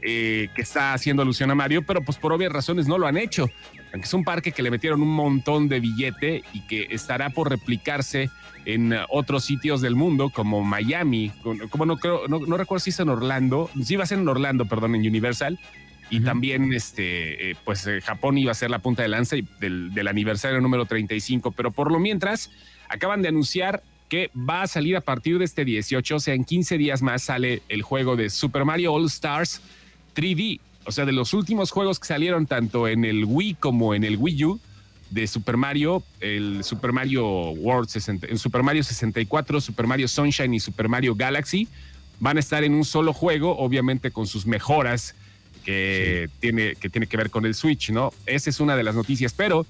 eh, 0.01 0.49
que 0.53 0.61
está 0.61 0.93
haciendo 0.93 1.21
alusión 1.21 1.49
a 1.51 1.55
Mario, 1.55 1.85
pero 1.85 2.01
pues 2.01 2.17
por 2.17 2.33
obvias 2.33 2.51
razones 2.51 2.87
no 2.87 2.97
lo 2.97 3.07
han 3.07 3.17
hecho. 3.17 3.49
Aunque 3.93 4.05
es 4.05 4.13
un 4.13 4.23
parque 4.23 4.51
que 4.51 4.63
le 4.63 4.71
metieron 4.71 5.01
un 5.01 5.13
montón 5.15 5.69
de 5.69 5.79
billete 5.79 6.43
y 6.51 6.61
que 6.67 6.87
estará 6.89 7.29
por 7.29 7.49
replicarse 7.49 8.29
en 8.65 8.93
otros 9.09 9.45
sitios 9.45 9.81
del 9.81 9.95
mundo, 9.95 10.29
como 10.29 10.61
Miami, 10.61 11.31
como 11.69 11.85
no 11.85 11.97
creo, 11.97 12.27
no, 12.27 12.39
recuerdo 12.57 12.79
si 12.79 12.89
es 12.89 12.99
en 12.99 13.09
Orlando, 13.09 13.69
sí 13.83 13.95
va 13.95 14.03
a 14.03 14.07
ser 14.07 14.19
en 14.19 14.27
Orlando, 14.27 14.65
perdón, 14.65 14.95
en 14.95 15.07
Universal. 15.07 15.59
Y 16.09 16.19
también, 16.19 16.73
este, 16.73 17.51
eh, 17.51 17.55
pues 17.63 17.87
eh, 17.87 18.01
Japón 18.01 18.37
iba 18.37 18.51
a 18.51 18.55
ser 18.55 18.69
la 18.69 18.79
punta 18.79 19.01
de 19.01 19.07
lanza 19.07 19.35
del, 19.59 19.93
del 19.93 20.07
aniversario 20.07 20.59
número 20.61 20.85
35. 20.85 21.51
Pero 21.51 21.71
por 21.71 21.91
lo 21.91 21.99
mientras, 21.99 22.51
acaban 22.93 23.21
de 23.21 23.29
anunciar 23.29 23.83
que 24.09 24.29
va 24.37 24.61
a 24.61 24.67
salir 24.67 24.95
a 24.95 25.01
partir 25.01 25.39
de 25.39 25.45
este 25.45 25.65
18, 25.65 26.15
o 26.15 26.19
sea, 26.19 26.33
en 26.35 26.45
15 26.45 26.77
días 26.77 27.01
más 27.01 27.23
sale 27.23 27.63
el 27.67 27.81
juego 27.81 28.15
de 28.15 28.29
Super 28.29 28.63
Mario 28.63 28.93
All 28.93 29.05
Stars 29.05 29.61
3D. 30.15 30.59
O 30.85 30.91
sea, 30.91 31.05
de 31.05 31.13
los 31.13 31.33
últimos 31.33 31.71
juegos 31.71 31.99
que 31.99 32.07
salieron 32.07 32.45
tanto 32.45 32.87
en 32.87 33.05
el 33.05 33.25
Wii 33.25 33.55
como 33.55 33.95
en 33.95 34.03
el 34.03 34.17
Wii 34.17 34.45
U 34.45 34.59
de 35.09 35.27
Super 35.27 35.57
Mario, 35.57 36.03
el 36.19 36.63
Super 36.63 36.91
Mario 36.91 37.51
World, 37.51 37.89
en 38.23 38.37
Super 38.37 38.63
Mario 38.63 38.83
64, 38.83 39.61
Super 39.61 39.87
Mario 39.87 40.07
Sunshine 40.07 40.53
y 40.53 40.59
Super 40.59 40.89
Mario 40.89 41.15
Galaxy, 41.15 41.67
van 42.19 42.37
a 42.37 42.39
estar 42.39 42.63
en 42.63 42.73
un 42.73 42.83
solo 42.83 43.13
juego, 43.13 43.57
obviamente 43.57 44.11
con 44.11 44.27
sus 44.27 44.45
mejoras 44.45 45.15
que, 45.63 46.29
tiene, 46.39 46.75
que 46.75 46.89
tiene 46.89 47.07
que 47.07 47.17
ver 47.17 47.29
con 47.29 47.45
el 47.45 47.55
Switch, 47.55 47.91
¿no? 47.91 48.11
Esa 48.25 48.49
es 48.49 48.59
una 48.59 48.75
de 48.75 48.83
las 48.83 48.95
noticias, 48.95 49.33
pero 49.33 49.65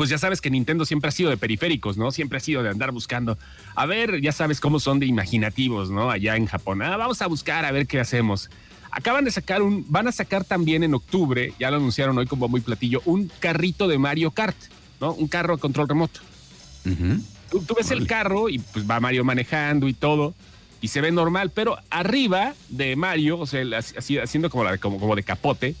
pues 0.00 0.08
ya 0.08 0.16
sabes 0.16 0.40
que 0.40 0.48
Nintendo 0.48 0.86
siempre 0.86 1.10
ha 1.10 1.12
sido 1.12 1.28
de 1.28 1.36
periféricos, 1.36 1.98
¿no? 1.98 2.10
Siempre 2.10 2.38
ha 2.38 2.40
sido 2.40 2.62
de 2.62 2.70
andar 2.70 2.90
buscando. 2.90 3.36
A 3.74 3.84
ver, 3.84 4.22
ya 4.22 4.32
sabes 4.32 4.58
cómo 4.58 4.80
son 4.80 4.98
de 4.98 5.04
imaginativos, 5.04 5.90
¿no? 5.90 6.10
Allá 6.10 6.36
en 6.36 6.46
Japón. 6.46 6.80
Ah, 6.80 6.96
vamos 6.96 7.20
a 7.20 7.26
buscar 7.26 7.66
a 7.66 7.70
ver 7.70 7.86
qué 7.86 8.00
hacemos. 8.00 8.48
Acaban 8.90 9.26
de 9.26 9.30
sacar 9.30 9.60
un, 9.60 9.84
van 9.90 10.08
a 10.08 10.12
sacar 10.12 10.42
también 10.42 10.84
en 10.84 10.94
octubre, 10.94 11.52
ya 11.60 11.70
lo 11.70 11.76
anunciaron 11.76 12.16
hoy 12.16 12.24
como 12.26 12.48
muy 12.48 12.62
platillo, 12.62 13.02
un 13.04 13.30
carrito 13.40 13.88
de 13.88 13.98
Mario 13.98 14.30
Kart, 14.30 14.56
¿no? 15.02 15.12
Un 15.12 15.28
carro 15.28 15.52
a 15.52 15.58
control 15.58 15.86
remoto. 15.86 16.20
tú, 17.50 17.74
ves 17.76 17.90
el 17.90 18.06
carro 18.06 18.48
y 18.48 18.58
pues 18.58 18.88
va 18.90 19.00
Mario 19.00 19.22
manejando 19.22 19.86
y 19.86 19.92
todo, 19.92 20.32
y 20.80 20.88
se 20.88 21.02
ve 21.02 21.12
normal, 21.12 21.50
pero 21.50 21.76
arriba 21.90 22.54
de 22.70 22.96
Mario, 22.96 23.38
o 23.38 23.44
sea, 23.44 23.64
así, 23.76 24.16
haciendo 24.16 24.48
como, 24.48 24.64
como, 24.78 24.98
como 24.98 25.14
de 25.14 25.24
capote, 25.24 25.74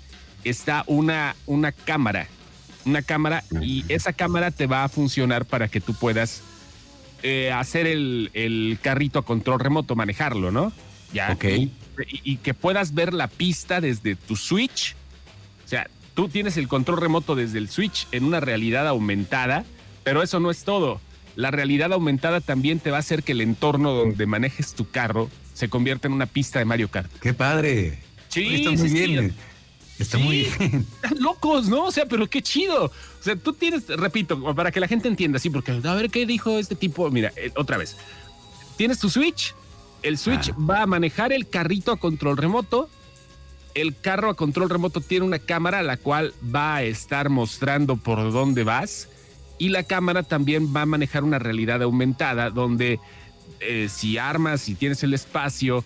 está 0.44 0.84
una, 0.88 1.36
una 1.46 1.72
cámara 1.72 2.28
una 2.84 3.02
cámara 3.02 3.44
y 3.60 3.84
esa 3.88 4.12
cámara 4.12 4.50
te 4.50 4.66
va 4.66 4.84
a 4.84 4.88
funcionar 4.88 5.44
para 5.44 5.68
que 5.68 5.80
tú 5.80 5.94
puedas 5.94 6.42
eh, 7.22 7.52
hacer 7.52 7.86
el, 7.86 8.78
carrito 8.82 9.18
a 9.18 9.24
control 9.24 9.60
remoto, 9.60 9.94
manejarlo, 9.94 10.50
¿no? 10.50 10.72
Ya. 11.12 11.32
Ok. 11.32 11.44
Y, 12.24 12.36
que 12.38 12.54
puedas 12.54 12.94
ver 12.94 13.12
la 13.12 13.28
pista 13.28 13.80
desde 13.80 14.16
tu 14.16 14.36
Switch. 14.36 14.94
O 15.66 15.68
sea, 15.68 15.88
tú 16.14 16.28
tienes 16.28 16.56
el 16.56 16.66
control 16.66 16.98
remoto 16.98 17.34
desde 17.34 17.58
el 17.58 17.68
Switch 17.68 18.06
en 18.12 18.24
una 18.24 18.40
realidad 18.40 18.88
aumentada, 18.88 19.64
pero 20.02 20.22
eso 20.22 20.40
no 20.40 20.50
es 20.50 20.64
todo. 20.64 21.00
La 21.36 21.50
realidad 21.50 21.92
aumentada 21.92 22.40
también 22.40 22.80
te 22.80 22.90
va 22.90 22.96
a 22.96 23.00
hacer 23.00 23.22
que 23.22 23.32
el 23.32 23.42
entorno 23.42 23.92
donde 23.92 24.24
manejes 24.26 24.74
tu 24.74 24.88
carro 24.88 25.28
se 25.52 25.68
convierta 25.68 26.08
en 26.08 26.14
una 26.14 26.26
pista 26.26 26.58
de 26.58 26.64
Mario 26.64 26.88
Kart. 26.88 27.10
¡Qué 27.20 27.34
padre! 27.34 27.98
Sí, 28.28 28.54
está 28.54 28.70
muy 28.70 28.88
bien. 28.88 29.34
Está 30.00 30.16
muy 30.18 30.48
bien. 30.58 30.86
Están 31.02 31.22
locos, 31.22 31.68
¿no? 31.68 31.84
O 31.84 31.92
sea, 31.92 32.06
pero 32.06 32.28
qué 32.28 32.42
chido. 32.42 32.86
O 32.86 33.22
sea, 33.22 33.36
tú 33.36 33.52
tienes, 33.52 33.86
repito, 33.86 34.54
para 34.54 34.72
que 34.72 34.80
la 34.80 34.88
gente 34.88 35.08
entienda, 35.08 35.38
sí, 35.38 35.50
porque 35.50 35.72
a 35.84 35.94
ver 35.94 36.10
qué 36.10 36.24
dijo 36.26 36.58
este 36.58 36.74
tipo. 36.74 37.08
Mira, 37.10 37.32
eh, 37.36 37.52
otra 37.56 37.76
vez. 37.76 37.96
Tienes 38.76 38.98
tu 38.98 39.10
Switch. 39.10 39.54
El 40.02 40.16
Switch 40.16 40.50
ah. 40.50 40.56
va 40.58 40.82
a 40.82 40.86
manejar 40.86 41.32
el 41.32 41.48
carrito 41.48 41.92
a 41.92 41.98
control 41.98 42.38
remoto. 42.38 42.88
El 43.74 43.94
carro 43.94 44.30
a 44.30 44.34
control 44.34 44.70
remoto 44.70 45.00
tiene 45.00 45.26
una 45.26 45.38
cámara 45.38 45.82
la 45.82 45.96
cual 45.96 46.32
va 46.42 46.76
a 46.76 46.82
estar 46.82 47.28
mostrando 47.28 47.96
por 47.96 48.32
dónde 48.32 48.64
vas. 48.64 49.08
Y 49.58 49.68
la 49.68 49.82
cámara 49.82 50.22
también 50.22 50.74
va 50.74 50.82
a 50.82 50.86
manejar 50.86 51.22
una 51.22 51.38
realidad 51.38 51.82
aumentada 51.82 52.48
donde 52.48 52.98
eh, 53.60 53.88
si 53.90 54.16
armas, 54.16 54.62
si 54.62 54.74
tienes 54.74 55.02
el 55.02 55.12
espacio, 55.12 55.84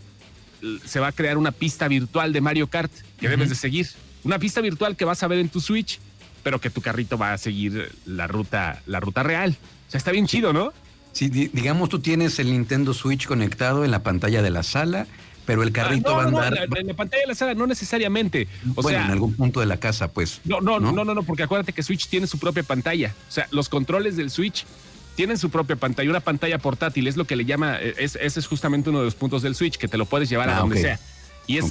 se 0.84 1.00
va 1.00 1.08
a 1.08 1.12
crear 1.12 1.38
una 1.38 1.52
pista 1.52 1.88
virtual 1.88 2.32
de 2.32 2.40
Mario 2.40 2.66
Kart 2.68 2.92
que 3.18 3.28
debes 3.28 3.48
de 3.48 3.54
seguir. 3.54 3.88
Una 4.22 4.38
pista 4.38 4.60
virtual 4.60 4.96
que 4.96 5.04
vas 5.04 5.22
a 5.22 5.28
ver 5.28 5.38
en 5.38 5.48
tu 5.48 5.60
Switch, 5.60 6.00
pero 6.42 6.60
que 6.60 6.70
tu 6.70 6.80
carrito 6.80 7.18
va 7.18 7.32
a 7.32 7.38
seguir 7.38 7.92
la 8.06 8.26
ruta, 8.26 8.82
la 8.86 9.00
ruta 9.00 9.22
real. 9.22 9.56
O 9.88 9.90
sea, 9.90 9.98
está 9.98 10.12
bien 10.12 10.26
chido, 10.26 10.52
¿no? 10.52 10.72
Sí, 11.12 11.28
digamos, 11.28 11.88
tú 11.90 12.00
tienes 12.00 12.38
el 12.38 12.50
Nintendo 12.50 12.92
Switch 12.92 13.26
conectado 13.26 13.84
en 13.84 13.90
la 13.90 14.02
pantalla 14.02 14.42
de 14.42 14.50
la 14.50 14.62
sala, 14.62 15.06
pero 15.46 15.62
el 15.62 15.70
carrito 15.70 16.10
ah, 16.10 16.16
va 16.16 16.22
a 16.24 16.26
andar. 16.26 16.68
No, 16.68 16.76
en 16.76 16.86
la 16.88 16.94
pantalla 16.94 17.20
de 17.20 17.28
la 17.28 17.34
sala 17.34 17.54
no 17.54 17.66
necesariamente. 17.66 18.48
O 18.74 18.82
bueno, 18.82 18.98
en 18.98 19.10
algún 19.10 19.34
punto 19.34 19.60
de 19.60 19.66
la 19.66 19.76
casa, 19.76 20.08
pues. 20.08 20.40
No, 20.44 20.60
no, 20.60 20.80
no, 20.80 20.92
no, 20.92 21.04
no, 21.04 21.22
porque 21.22 21.44
acuérdate 21.44 21.72
que 21.72 21.82
Switch 21.82 22.08
tiene 22.08 22.26
su 22.26 22.38
propia 22.38 22.62
pantalla. 22.62 23.14
O 23.28 23.32
sea, 23.32 23.46
los 23.52 23.68
controles 23.68 24.16
del 24.16 24.30
Switch 24.30 24.66
tienen 25.14 25.38
su 25.38 25.50
propia 25.50 25.76
pantalla, 25.76 26.10
una 26.10 26.20
pantalla 26.20 26.58
portátil, 26.58 27.06
es 27.06 27.16
lo 27.16 27.24
que 27.24 27.36
le 27.36 27.44
llama, 27.44 27.78
es, 27.78 28.16
ese 28.20 28.40
es 28.40 28.46
justamente 28.46 28.90
uno 28.90 29.00
de 29.00 29.04
los 29.06 29.14
puntos 29.14 29.42
del 29.42 29.54
Switch, 29.54 29.76
que 29.76 29.88
te 29.88 29.96
lo 29.96 30.06
puedes 30.06 30.28
llevar 30.28 30.48
a 30.48 30.56
ah, 30.56 30.60
donde 30.60 30.80
sea. 30.80 30.98
Y 31.46 31.58
es, 31.58 31.70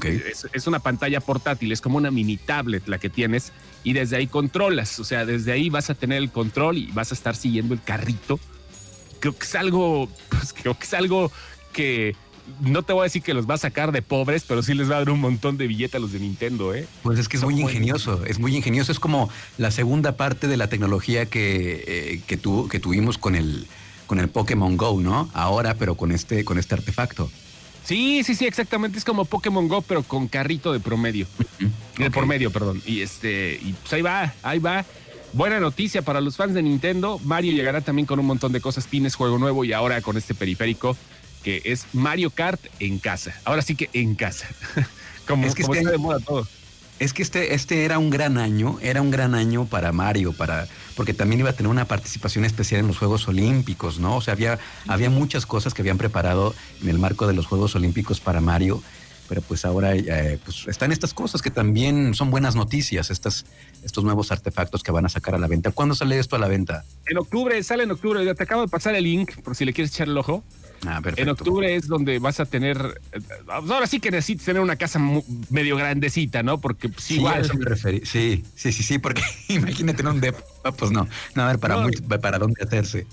es, 0.54 0.68
una 0.68 0.80
pantalla 0.80 1.20
portátil, 1.20 1.72
es 1.72 1.82
como 1.82 1.98
una 1.98 2.12
mini 2.12 2.38
tablet 2.38 2.88
la 2.88 3.00
que 3.00 3.10
tienes 3.10 3.52
y 3.84 3.94
desde 3.94 4.18
ahí 4.18 4.28
controlas, 4.28 5.00
o 5.00 5.04
sea, 5.04 5.26
desde 5.26 5.52
ahí 5.52 5.70
vas 5.70 5.90
a 5.90 5.96
tener 5.96 6.20
el 6.20 6.30
control 6.30 6.78
y 6.78 6.92
vas 6.92 7.12
a 7.12 7.16
estar 7.16 7.36
siguiendo 7.36 7.74
el 7.74 7.82
carrito. 7.82 8.40
Creo 9.20 9.36
que 9.36 9.44
es 9.44 9.56
algo, 9.56 10.10
pues, 10.30 10.54
creo 10.54 10.78
que 10.78 10.86
es 10.86 10.94
algo 10.94 11.32
que 11.72 12.16
no 12.62 12.84
te 12.84 12.94
voy 12.94 13.02
a 13.02 13.04
decir 13.04 13.22
que 13.22 13.34
los 13.34 13.50
va 13.50 13.56
a 13.56 13.58
sacar 13.58 13.92
de 13.92 14.02
pobres, 14.02 14.44
pero 14.48 14.64
sí 14.64 14.74
les 14.74 14.90
va 14.90 14.96
a 14.96 15.00
dar 15.00 15.10
un 15.10 15.20
montón 15.20 15.58
de 15.58 15.68
billetes 15.68 15.96
a 15.96 16.00
los 16.00 16.12
de 16.12 16.20
Nintendo, 16.20 16.74
¿eh? 16.74 16.88
Pues 17.02 17.20
es 17.20 17.28
que 17.28 17.38
es 17.38 17.44
muy 17.44 17.60
ingenioso, 17.60 18.24
es 18.26 18.40
muy 18.40 18.56
ingenioso. 18.56 18.92
Es 18.92 19.00
como 19.00 19.30
la 19.58 19.72
segunda 19.72 20.18
parte 20.18 20.48
de 20.48 20.58
la 20.58 20.68
tecnología 20.68 21.26
que, 21.26 21.84
eh, 21.88 22.22
que, 22.28 22.40
que 22.70 22.80
tuvimos 22.80 23.18
con 23.18 23.36
el, 23.36 23.68
con 24.08 24.20
el 24.20 24.30
Pokémon 24.30 24.78
Go, 24.78 25.00
¿no? 25.02 25.30
Ahora, 25.34 25.76
pero 25.76 25.96
con 25.96 26.12
este, 26.12 26.44
con 26.44 26.58
este 26.58 26.76
artefacto. 26.76 27.30
Sí, 27.84 28.24
sí, 28.24 28.36
sí, 28.36 28.46
exactamente. 28.46 28.98
Es 28.98 29.06
como 29.06 29.26
Pokémon 29.26 29.68
Go, 29.68 29.82
pero 29.82 30.04
con 30.04 30.28
carrito 30.28 30.72
de 30.72 30.80
promedio. 30.80 31.28
De 31.98 32.12
por 32.12 32.26
medio, 32.26 32.52
perdón. 32.52 32.82
Y 32.86 33.02
este, 33.02 33.60
y 33.62 33.74
pues 33.74 33.94
ahí 33.94 34.02
va, 34.02 34.34
ahí 34.42 34.60
va. 34.60 34.86
Buena 35.34 35.60
noticia 35.60 36.02
para 36.04 36.22
los 36.22 36.38
fans 36.38 36.54
de 36.54 36.62
Nintendo. 36.62 37.20
Mario 37.26 37.54
llegará 37.54 37.82
también 37.82 38.06
con 38.06 38.20
un 38.20 38.26
montón 38.26 38.52
de 38.52 38.62
cosas, 38.62 38.86
pines, 38.88 39.16
juego 39.16 39.40
nuevo 39.40 39.66
y 39.66 39.74
ahora 39.74 40.02
con 40.02 40.16
este 40.16 40.34
periférico 40.34 40.96
que 41.44 41.62
es 41.66 41.86
Mario 41.94 42.30
Kart 42.30 42.62
en 42.80 43.00
casa. 43.00 43.36
Ahora 43.44 43.62
sí 43.62 43.76
que 43.76 43.90
en 43.94 44.16
casa. 44.16 44.48
como, 45.28 45.46
es 45.46 45.56
que 45.56 45.64
este 45.64 45.86
de 45.86 45.98
moda 45.98 46.20
todo. 46.20 46.48
Es 47.00 47.12
que 47.12 47.22
este, 47.22 47.54
este 47.54 47.86
era 47.86 48.00
un 48.00 48.10
gran 48.10 48.38
año, 48.38 48.78
era 48.82 49.02
un 49.02 49.12
gran 49.12 49.36
año 49.36 49.66
para 49.66 49.92
Mario, 49.92 50.32
para, 50.32 50.68
porque 50.96 51.14
también 51.14 51.40
iba 51.42 51.50
a 51.50 51.54
tener 51.54 51.70
una 51.70 51.86
participación 51.86 52.46
especial 52.46 52.82
en 52.82 52.88
los 52.88 52.98
Juegos 52.98 53.28
Olímpicos, 53.28 54.00
¿no? 54.00 54.16
O 54.16 54.22
sea, 54.22 54.34
había, 54.34 54.60
había 54.88 55.10
muchas 55.10 55.46
cosas 55.46 55.74
que 55.74 55.82
habían 55.82 55.98
preparado 55.98 56.54
en 56.82 56.90
el 56.90 57.00
marco 57.00 57.28
de 57.28 57.34
los 57.34 57.48
Juegos 57.48 57.76
Olímpicos 57.76 58.22
para 58.22 58.42
Mario, 58.42 58.82
pero 59.28 59.42
pues 59.42 59.66
ahora 59.66 59.96
eh, 59.96 60.40
pues 60.46 60.68
están 60.68 60.92
estas 60.92 61.14
cosas 61.14 61.42
que 61.42 61.50
también 61.50 62.14
son 62.14 62.30
buenas 62.30 62.56
noticias, 62.56 63.10
estas, 63.10 63.46
estos 63.84 64.04
nuevos 64.04 64.32
artefactos 64.32 64.84
que 64.84 64.92
van 64.92 65.06
a 65.06 65.10
sacar 65.10 65.34
a 65.36 65.40
la 65.40 65.48
venta. 65.48 65.72
¿Cuándo 65.72 65.96
sale 65.96 66.20
esto 66.20 66.36
a 66.36 66.40
la 66.40 66.48
venta? 66.48 66.86
En 67.08 67.18
octubre, 67.18 67.62
sale 67.64 67.84
en 67.84 67.92
octubre, 67.92 68.34
te 68.36 68.44
acabo 68.44 68.62
de 68.62 68.68
pasar 68.68 68.96
el 68.96 69.04
link 69.04 69.36
por 69.42 69.56
si 69.56 69.66
le 69.66 69.74
quieres 69.74 69.92
echar 69.94 70.08
el 70.08 70.18
ojo. 70.18 70.44
Ah, 70.86 71.02
en 71.16 71.30
octubre 71.30 71.76
es 71.76 71.88
donde 71.88 72.20
vas 72.20 72.40
a 72.40 72.46
tener. 72.46 73.02
Eh, 73.12 73.20
ahora 73.48 73.88
sí 73.88 74.00
que 74.00 74.12
necesitas 74.12 74.46
tener 74.46 74.62
una 74.62 74.76
casa 74.76 75.00
medio 75.50 75.78
grandecita, 75.78 76.44
¿no? 76.44 76.60
Porque 76.60 76.90
pues, 76.90 77.06
sí, 77.06 77.16
igual. 77.16 77.42
eso 77.42 77.54
me 77.56 77.66
referí. 77.66 78.02
Sí, 78.06 78.44
sí, 78.56 78.72
sí, 78.72 78.84
sí, 78.84 79.00
porque 79.00 79.22
imagínate 79.50 80.02
en 80.02 80.08
un 80.08 80.22
depa, 80.22 80.44
pues 80.78 80.92
no, 80.92 81.08
no 81.36 81.44
a 81.44 81.48
ver 81.48 81.60
para, 81.60 81.88
para 82.22 82.40
dónde 82.40 82.64
hacerse. 82.64 83.06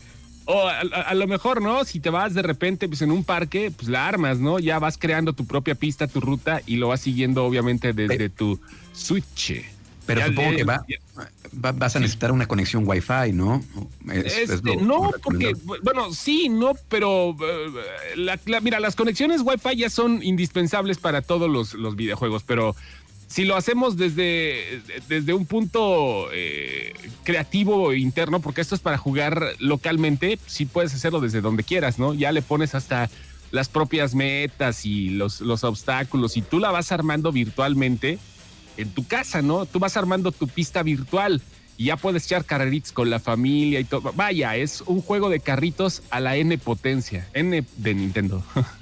O 0.47 0.67
a, 0.67 1.15
lo 1.15 1.29
mejor, 1.29 1.63
¿no? 1.63 1.85
Si 1.85 2.01
te 2.01 2.11
vas 2.11 2.35
de 2.35 2.43
repente 2.43 2.89
pues, 2.89 3.03
en 3.03 3.13
un 3.13 3.23
parque, 3.23 3.71
pues 3.71 3.89
la 3.89 4.09
armas, 4.09 4.41
¿no? 4.41 4.59
Ya 4.59 4.81
vas 4.81 4.99
creando 4.99 5.33
tu 5.33 5.47
propia 5.47 5.77
pista, 5.77 6.09
tu 6.09 6.21
ruta 6.21 6.61
y 6.67 6.77
lo 6.77 6.89
vas 6.89 7.01
siguiendo, 7.03 7.45
obviamente, 7.45 7.93
desde 7.93 8.31
tu 8.31 8.59
Switch. 8.93 9.65
Pero 10.15 10.27
supongo 10.27 10.57
que 10.57 10.65
va, 10.65 10.85
vas 11.53 11.97
a 11.97 12.01
necesitar 12.01 12.33
una 12.33 12.47
conexión 12.47 12.85
Wi-Fi, 12.87 13.33
¿no? 13.33 13.63
Este, 14.13 14.77
no, 14.77 15.11
porque, 15.23 15.55
bueno, 15.83 16.13
sí, 16.13 16.49
no, 16.49 16.73
pero 16.89 17.37
eh, 17.41 18.61
mira, 18.63 18.81
las 18.81 18.97
conexiones 18.97 19.43
Wi-Fi 19.43 19.77
ya 19.77 19.91
son 19.91 20.23
indispensables 20.23 20.99
para 20.99 21.23
todos 21.23 21.51
los, 21.51 21.75
los 21.75 21.97
videojuegos, 21.97 22.43
pero 22.45 22.75
si 23.31 23.45
lo 23.45 23.57
hacemos 23.57 23.97
desde, 23.97 24.83
desde 25.09 25.33
un 25.35 25.47
punto 25.47 26.29
eh, 26.33 26.93
creativo 27.23 27.95
interno, 27.95 28.41
porque 28.41 28.61
esto 28.61 28.75
es 28.75 28.81
para 28.81 28.99
jugar 28.99 29.55
localmente, 29.61 30.39
sí 30.47 30.67
puedes 30.67 30.93
hacerlo 30.95 31.21
desde 31.21 31.41
donde 31.41 31.63
quieras, 31.63 31.99
¿no? 31.99 32.13
Ya 32.13 32.33
le 32.33 32.43
pones 32.43 32.75
hasta 32.75 33.09
las 33.53 33.69
propias 33.69 34.15
metas 34.15 34.85
y 34.85 35.11
los, 35.11 35.41
los 35.41 35.65
obstáculos 35.65 36.37
y 36.37 36.43
tú 36.43 36.59
la 36.59 36.71
vas 36.71 36.93
armando 36.93 37.33
virtualmente 37.33 38.19
en 38.81 38.91
tu 38.91 39.07
casa, 39.07 39.43
¿no? 39.43 39.67
Tú 39.67 39.79
vas 39.79 39.97
armando 39.97 40.33
tu 40.33 40.49
pista 40.49 40.83
virtual 40.83 41.43
y 41.77 41.87
ya 41.87 41.97
puedes 41.97 42.27
echar 42.27 42.45
carreritos 42.45 42.93
con 42.93 43.09
la 43.09 43.21
familia 43.21 43.81
y 43.81 43.85
todo. 43.85 44.13
Vaya, 44.15 44.57
es 44.57 44.83
un 44.83 45.01
juego 45.01 45.31
de 45.31 45.41
carritos 45.41 46.03
a 46.11 46.21
la 46.21 46.37
N 46.37 46.57
potencia, 46.59 47.29
N 47.33 47.65
de 47.77 47.95
Nintendo. 47.95 48.45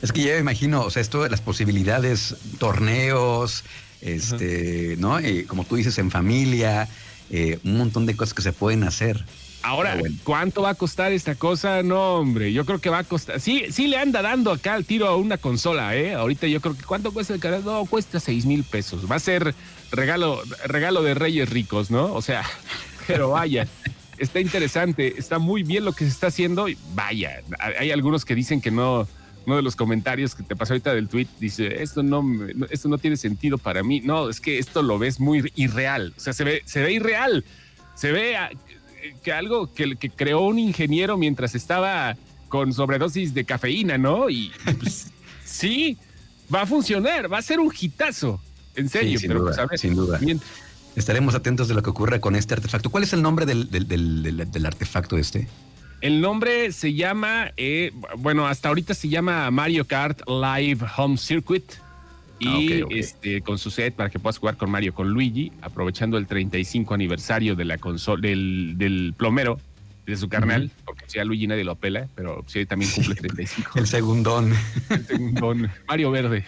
Es 0.00 0.12
que 0.12 0.22
ya 0.22 0.34
me 0.34 0.38
imagino, 0.38 0.82
o 0.82 0.90
sea, 0.90 1.02
esto 1.02 1.24
de 1.24 1.28
las 1.28 1.40
posibilidades, 1.40 2.36
torneos, 2.58 3.64
este, 4.00 4.94
¿no? 4.98 5.18
Eh, 5.18 5.44
como 5.46 5.64
tú 5.64 5.74
dices, 5.74 5.98
en 5.98 6.12
familia, 6.12 6.88
eh, 7.30 7.58
un 7.64 7.78
montón 7.78 8.06
de 8.06 8.16
cosas 8.16 8.32
que 8.32 8.42
se 8.42 8.52
pueden 8.52 8.84
hacer. 8.84 9.24
Ahora, 9.68 10.00
¿cuánto 10.24 10.62
va 10.62 10.70
a 10.70 10.74
costar 10.74 11.12
esta 11.12 11.34
cosa? 11.34 11.82
No, 11.82 12.14
hombre, 12.14 12.54
yo 12.54 12.64
creo 12.64 12.80
que 12.80 12.88
va 12.88 13.00
a 13.00 13.04
costar. 13.04 13.38
Sí, 13.38 13.66
sí 13.70 13.86
le 13.86 13.98
anda 13.98 14.22
dando 14.22 14.50
acá 14.50 14.74
el 14.74 14.86
tiro 14.86 15.06
a 15.06 15.16
una 15.16 15.36
consola, 15.36 15.94
¿eh? 15.94 16.14
Ahorita 16.14 16.46
yo 16.46 16.62
creo 16.62 16.74
que 16.74 16.84
¿cuánto 16.84 17.12
cuesta 17.12 17.34
el 17.34 17.40
canal? 17.40 17.62
No, 17.62 17.84
cuesta 17.84 18.18
seis 18.18 18.46
mil 18.46 18.64
pesos. 18.64 19.10
Va 19.10 19.16
a 19.16 19.18
ser 19.18 19.54
regalo, 19.90 20.42
regalo 20.64 21.02
de 21.02 21.12
reyes 21.12 21.50
ricos, 21.50 21.90
¿no? 21.90 22.14
O 22.14 22.22
sea, 22.22 22.44
pero 23.06 23.28
vaya. 23.28 23.68
está 24.16 24.40
interesante, 24.40 25.18
está 25.18 25.38
muy 25.38 25.64
bien 25.64 25.84
lo 25.84 25.92
que 25.92 26.06
se 26.06 26.12
está 26.12 26.28
haciendo. 26.28 26.66
Vaya, 26.94 27.42
hay 27.78 27.90
algunos 27.90 28.24
que 28.24 28.34
dicen 28.34 28.62
que 28.62 28.70
no, 28.70 29.06
uno 29.44 29.56
de 29.56 29.62
los 29.62 29.76
comentarios 29.76 30.34
que 30.34 30.44
te 30.44 30.56
pasó 30.56 30.72
ahorita 30.72 30.94
del 30.94 31.08
tweet 31.08 31.28
dice, 31.38 31.82
esto 31.82 32.02
no, 32.02 32.24
esto 32.70 32.88
no 32.88 32.96
tiene 32.96 33.18
sentido 33.18 33.58
para 33.58 33.82
mí. 33.82 34.00
No, 34.00 34.30
es 34.30 34.40
que 34.40 34.58
esto 34.58 34.82
lo 34.82 34.98
ves 34.98 35.20
muy 35.20 35.52
irreal. 35.56 36.14
O 36.16 36.20
sea, 36.20 36.32
se 36.32 36.44
ve, 36.44 36.62
se 36.64 36.80
ve 36.80 36.92
irreal. 36.92 37.44
Se 37.94 38.12
ve 38.12 38.36
que 39.22 39.32
algo 39.32 39.72
que, 39.72 39.96
que 39.96 40.10
creó 40.10 40.40
un 40.40 40.58
ingeniero 40.58 41.16
mientras 41.16 41.54
estaba 41.54 42.16
con 42.48 42.72
sobredosis 42.72 43.34
de 43.34 43.44
cafeína, 43.44 43.98
¿no? 43.98 44.30
Y 44.30 44.50
pues, 44.78 45.08
sí, 45.44 45.98
va 46.52 46.62
a 46.62 46.66
funcionar, 46.66 47.32
va 47.32 47.38
a 47.38 47.42
ser 47.42 47.60
un 47.60 47.72
hitazo. 47.78 48.40
En 48.74 48.88
serio, 48.88 49.18
sin 49.18 49.32
duda, 49.32 49.66
pues, 49.66 49.80
sin 49.80 49.94
duda. 49.94 50.20
Estaremos 50.94 51.34
atentos 51.34 51.68
de 51.68 51.74
lo 51.74 51.82
que 51.82 51.90
ocurra 51.90 52.20
con 52.20 52.36
este 52.36 52.54
artefacto. 52.54 52.90
¿Cuál 52.90 53.04
es 53.04 53.12
el 53.12 53.22
nombre 53.22 53.46
del, 53.46 53.70
del, 53.70 53.86
del, 53.86 54.50
del 54.50 54.66
artefacto 54.66 55.16
este? 55.16 55.48
El 56.00 56.20
nombre 56.20 56.70
se 56.72 56.94
llama, 56.94 57.52
eh, 57.56 57.92
bueno, 58.18 58.46
hasta 58.46 58.68
ahorita 58.68 58.94
se 58.94 59.08
llama 59.08 59.50
Mario 59.50 59.86
Kart 59.86 60.20
Live 60.28 60.86
Home 60.96 61.16
Circuit. 61.16 61.64
Y 62.38 62.82
ah, 62.82 62.86
este 62.90 63.42
con 63.42 63.58
su 63.58 63.70
set 63.70 63.94
para 63.94 64.10
que 64.10 64.18
puedas 64.18 64.38
jugar 64.38 64.56
con 64.56 64.70
Mario, 64.70 64.94
con 64.94 65.10
Luigi, 65.10 65.52
aprovechando 65.60 66.18
el 66.18 66.26
35 66.26 66.94
aniversario 66.94 67.56
de 67.56 67.64
la 67.64 67.78
consola 67.78 68.22
del, 68.22 68.74
del 68.76 69.14
plomero 69.16 69.58
de 70.06 70.16
su 70.16 70.28
carnal, 70.28 70.70
porque 70.84 71.04
si 71.06 71.18
a 71.18 71.24
Luigi 71.24 71.46
nadie 71.46 71.64
lo 71.64 71.72
apela, 71.72 72.08
pero 72.14 72.42
sí 72.46 72.64
también 72.64 72.90
cumple 72.90 73.14
35. 73.14 73.72
el 73.78 73.86
segundón. 73.86 74.52
El 74.88 75.06
segundón. 75.06 75.70
Mario 75.86 76.10
Verde. 76.10 76.44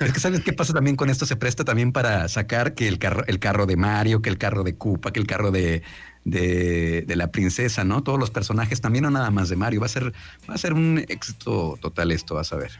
Es 0.00 0.12
que 0.12 0.18
sabes 0.18 0.40
qué 0.40 0.52
pasa 0.52 0.72
también 0.72 0.96
con 0.96 1.10
esto, 1.10 1.24
se 1.26 1.36
presta 1.36 1.64
también 1.64 1.92
para 1.92 2.26
sacar 2.28 2.74
que 2.74 2.88
el 2.88 2.98
carro, 2.98 3.24
el 3.26 3.38
carro 3.38 3.66
de 3.66 3.76
Mario, 3.76 4.20
que 4.20 4.28
el 4.28 4.38
carro 4.38 4.64
de 4.64 4.74
Koopa, 4.74 5.12
que 5.12 5.20
el 5.20 5.26
carro 5.26 5.52
de, 5.52 5.82
de, 6.24 7.16
la 7.16 7.30
princesa, 7.30 7.84
¿no? 7.84 8.02
Todos 8.02 8.18
los 8.18 8.30
personajes 8.30 8.80
también, 8.80 9.04
no 9.04 9.10
nada 9.10 9.30
más 9.30 9.48
de 9.48 9.56
Mario. 9.56 9.80
Va 9.80 9.86
a 9.86 9.90
ser, 9.90 10.12
va 10.50 10.54
a 10.54 10.58
ser 10.58 10.72
un 10.72 11.04
éxito 11.08 11.78
total 11.80 12.10
esto, 12.10 12.34
vas 12.34 12.52
a 12.52 12.56
ver. 12.56 12.72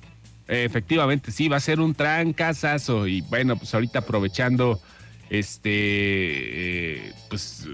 Efectivamente, 0.48 1.32
sí, 1.32 1.48
va 1.48 1.56
a 1.56 1.60
ser 1.60 1.80
un 1.80 1.94
trancazazo. 1.94 3.06
Y 3.06 3.20
bueno, 3.22 3.56
pues 3.56 3.74
ahorita 3.74 4.00
aprovechando 4.00 4.80
este, 5.30 5.70
eh, 5.70 7.12
pues 7.28 7.66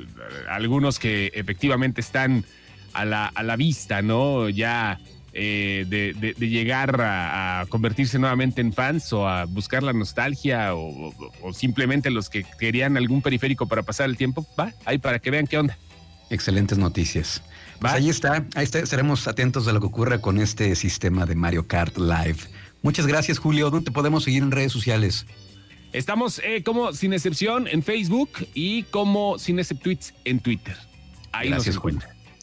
algunos 0.48 0.98
que 0.98 1.30
efectivamente 1.34 2.00
están 2.00 2.44
a 2.92 3.04
la, 3.04 3.26
a 3.26 3.42
la 3.42 3.56
vista, 3.56 4.02
¿no? 4.02 4.48
Ya 4.48 4.98
eh, 5.34 5.86
de, 5.88 6.34
llegar 6.46 7.00
a, 7.00 7.64
convertirse 7.70 8.18
nuevamente 8.18 8.60
en 8.60 8.72
fans 8.72 9.12
o 9.14 9.26
a 9.26 9.46
buscar 9.46 9.82
la 9.82 9.94
nostalgia 9.94 10.74
o, 10.74 11.14
simplemente 11.54 12.10
los 12.10 12.28
que 12.28 12.44
querían 12.58 12.98
algún 12.98 13.22
periférico 13.22 13.66
para 13.66 13.82
pasar 13.82 14.10
el 14.10 14.18
tiempo, 14.18 14.46
va, 14.58 14.74
ahí 14.84 14.98
para 14.98 15.18
que 15.20 15.30
vean 15.30 15.46
qué 15.46 15.56
onda. 15.56 15.78
Excelentes 16.28 16.76
noticias. 16.76 17.42
Pues 17.80 17.92
ahí 17.94 18.10
está, 18.10 18.44
ahí 18.54 18.64
está, 18.64 18.78
estaremos 18.80 19.26
atentos 19.26 19.64
de 19.64 19.72
lo 19.72 19.80
que 19.80 19.86
ocurra 19.86 20.18
con 20.18 20.38
este 20.38 20.74
sistema 20.76 21.24
de 21.24 21.34
Mario 21.34 21.66
Kart 21.66 21.96
Live. 21.96 22.40
Muchas 22.82 23.06
gracias, 23.06 23.38
Julio. 23.38 23.70
¿Dónde 23.70 23.86
te 23.86 23.92
podemos 23.92 24.24
seguir 24.24 24.42
en 24.42 24.50
redes 24.50 24.72
sociales? 24.72 25.26
Estamos 25.92 26.40
eh, 26.44 26.62
como 26.64 26.92
Sin 26.92 27.12
Excepción 27.12 27.68
en 27.68 27.82
Facebook 27.82 28.30
y 28.54 28.84
como 28.84 29.38
Sin 29.38 29.56
Tweets 29.56 30.14
en 30.24 30.40
Twitter. 30.40 30.76
Ahí 31.32 31.48
gracias, 31.48 31.76
nos 31.76 31.94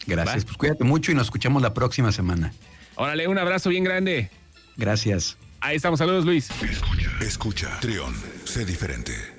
Gracias. 0.06 0.46
Pues 0.46 0.58
cuídate 0.58 0.84
mucho 0.84 1.12
y 1.12 1.16
nos 1.16 1.28
escuchamos 1.28 1.62
la 1.62 1.74
próxima 1.74 2.12
semana. 2.12 2.54
Órale, 2.96 3.28
un 3.28 3.38
abrazo 3.38 3.70
bien 3.70 3.84
grande. 3.84 4.30
Gracias. 4.78 5.38
Ahí 5.62 5.76
estamos. 5.76 6.00
Saludos, 6.00 6.26
Luis. 6.26 6.50
Escucha, 6.62 7.12
escucha. 7.22 7.80
Trión, 7.80 8.14
sé 8.46 8.66
diferente. 8.66 9.39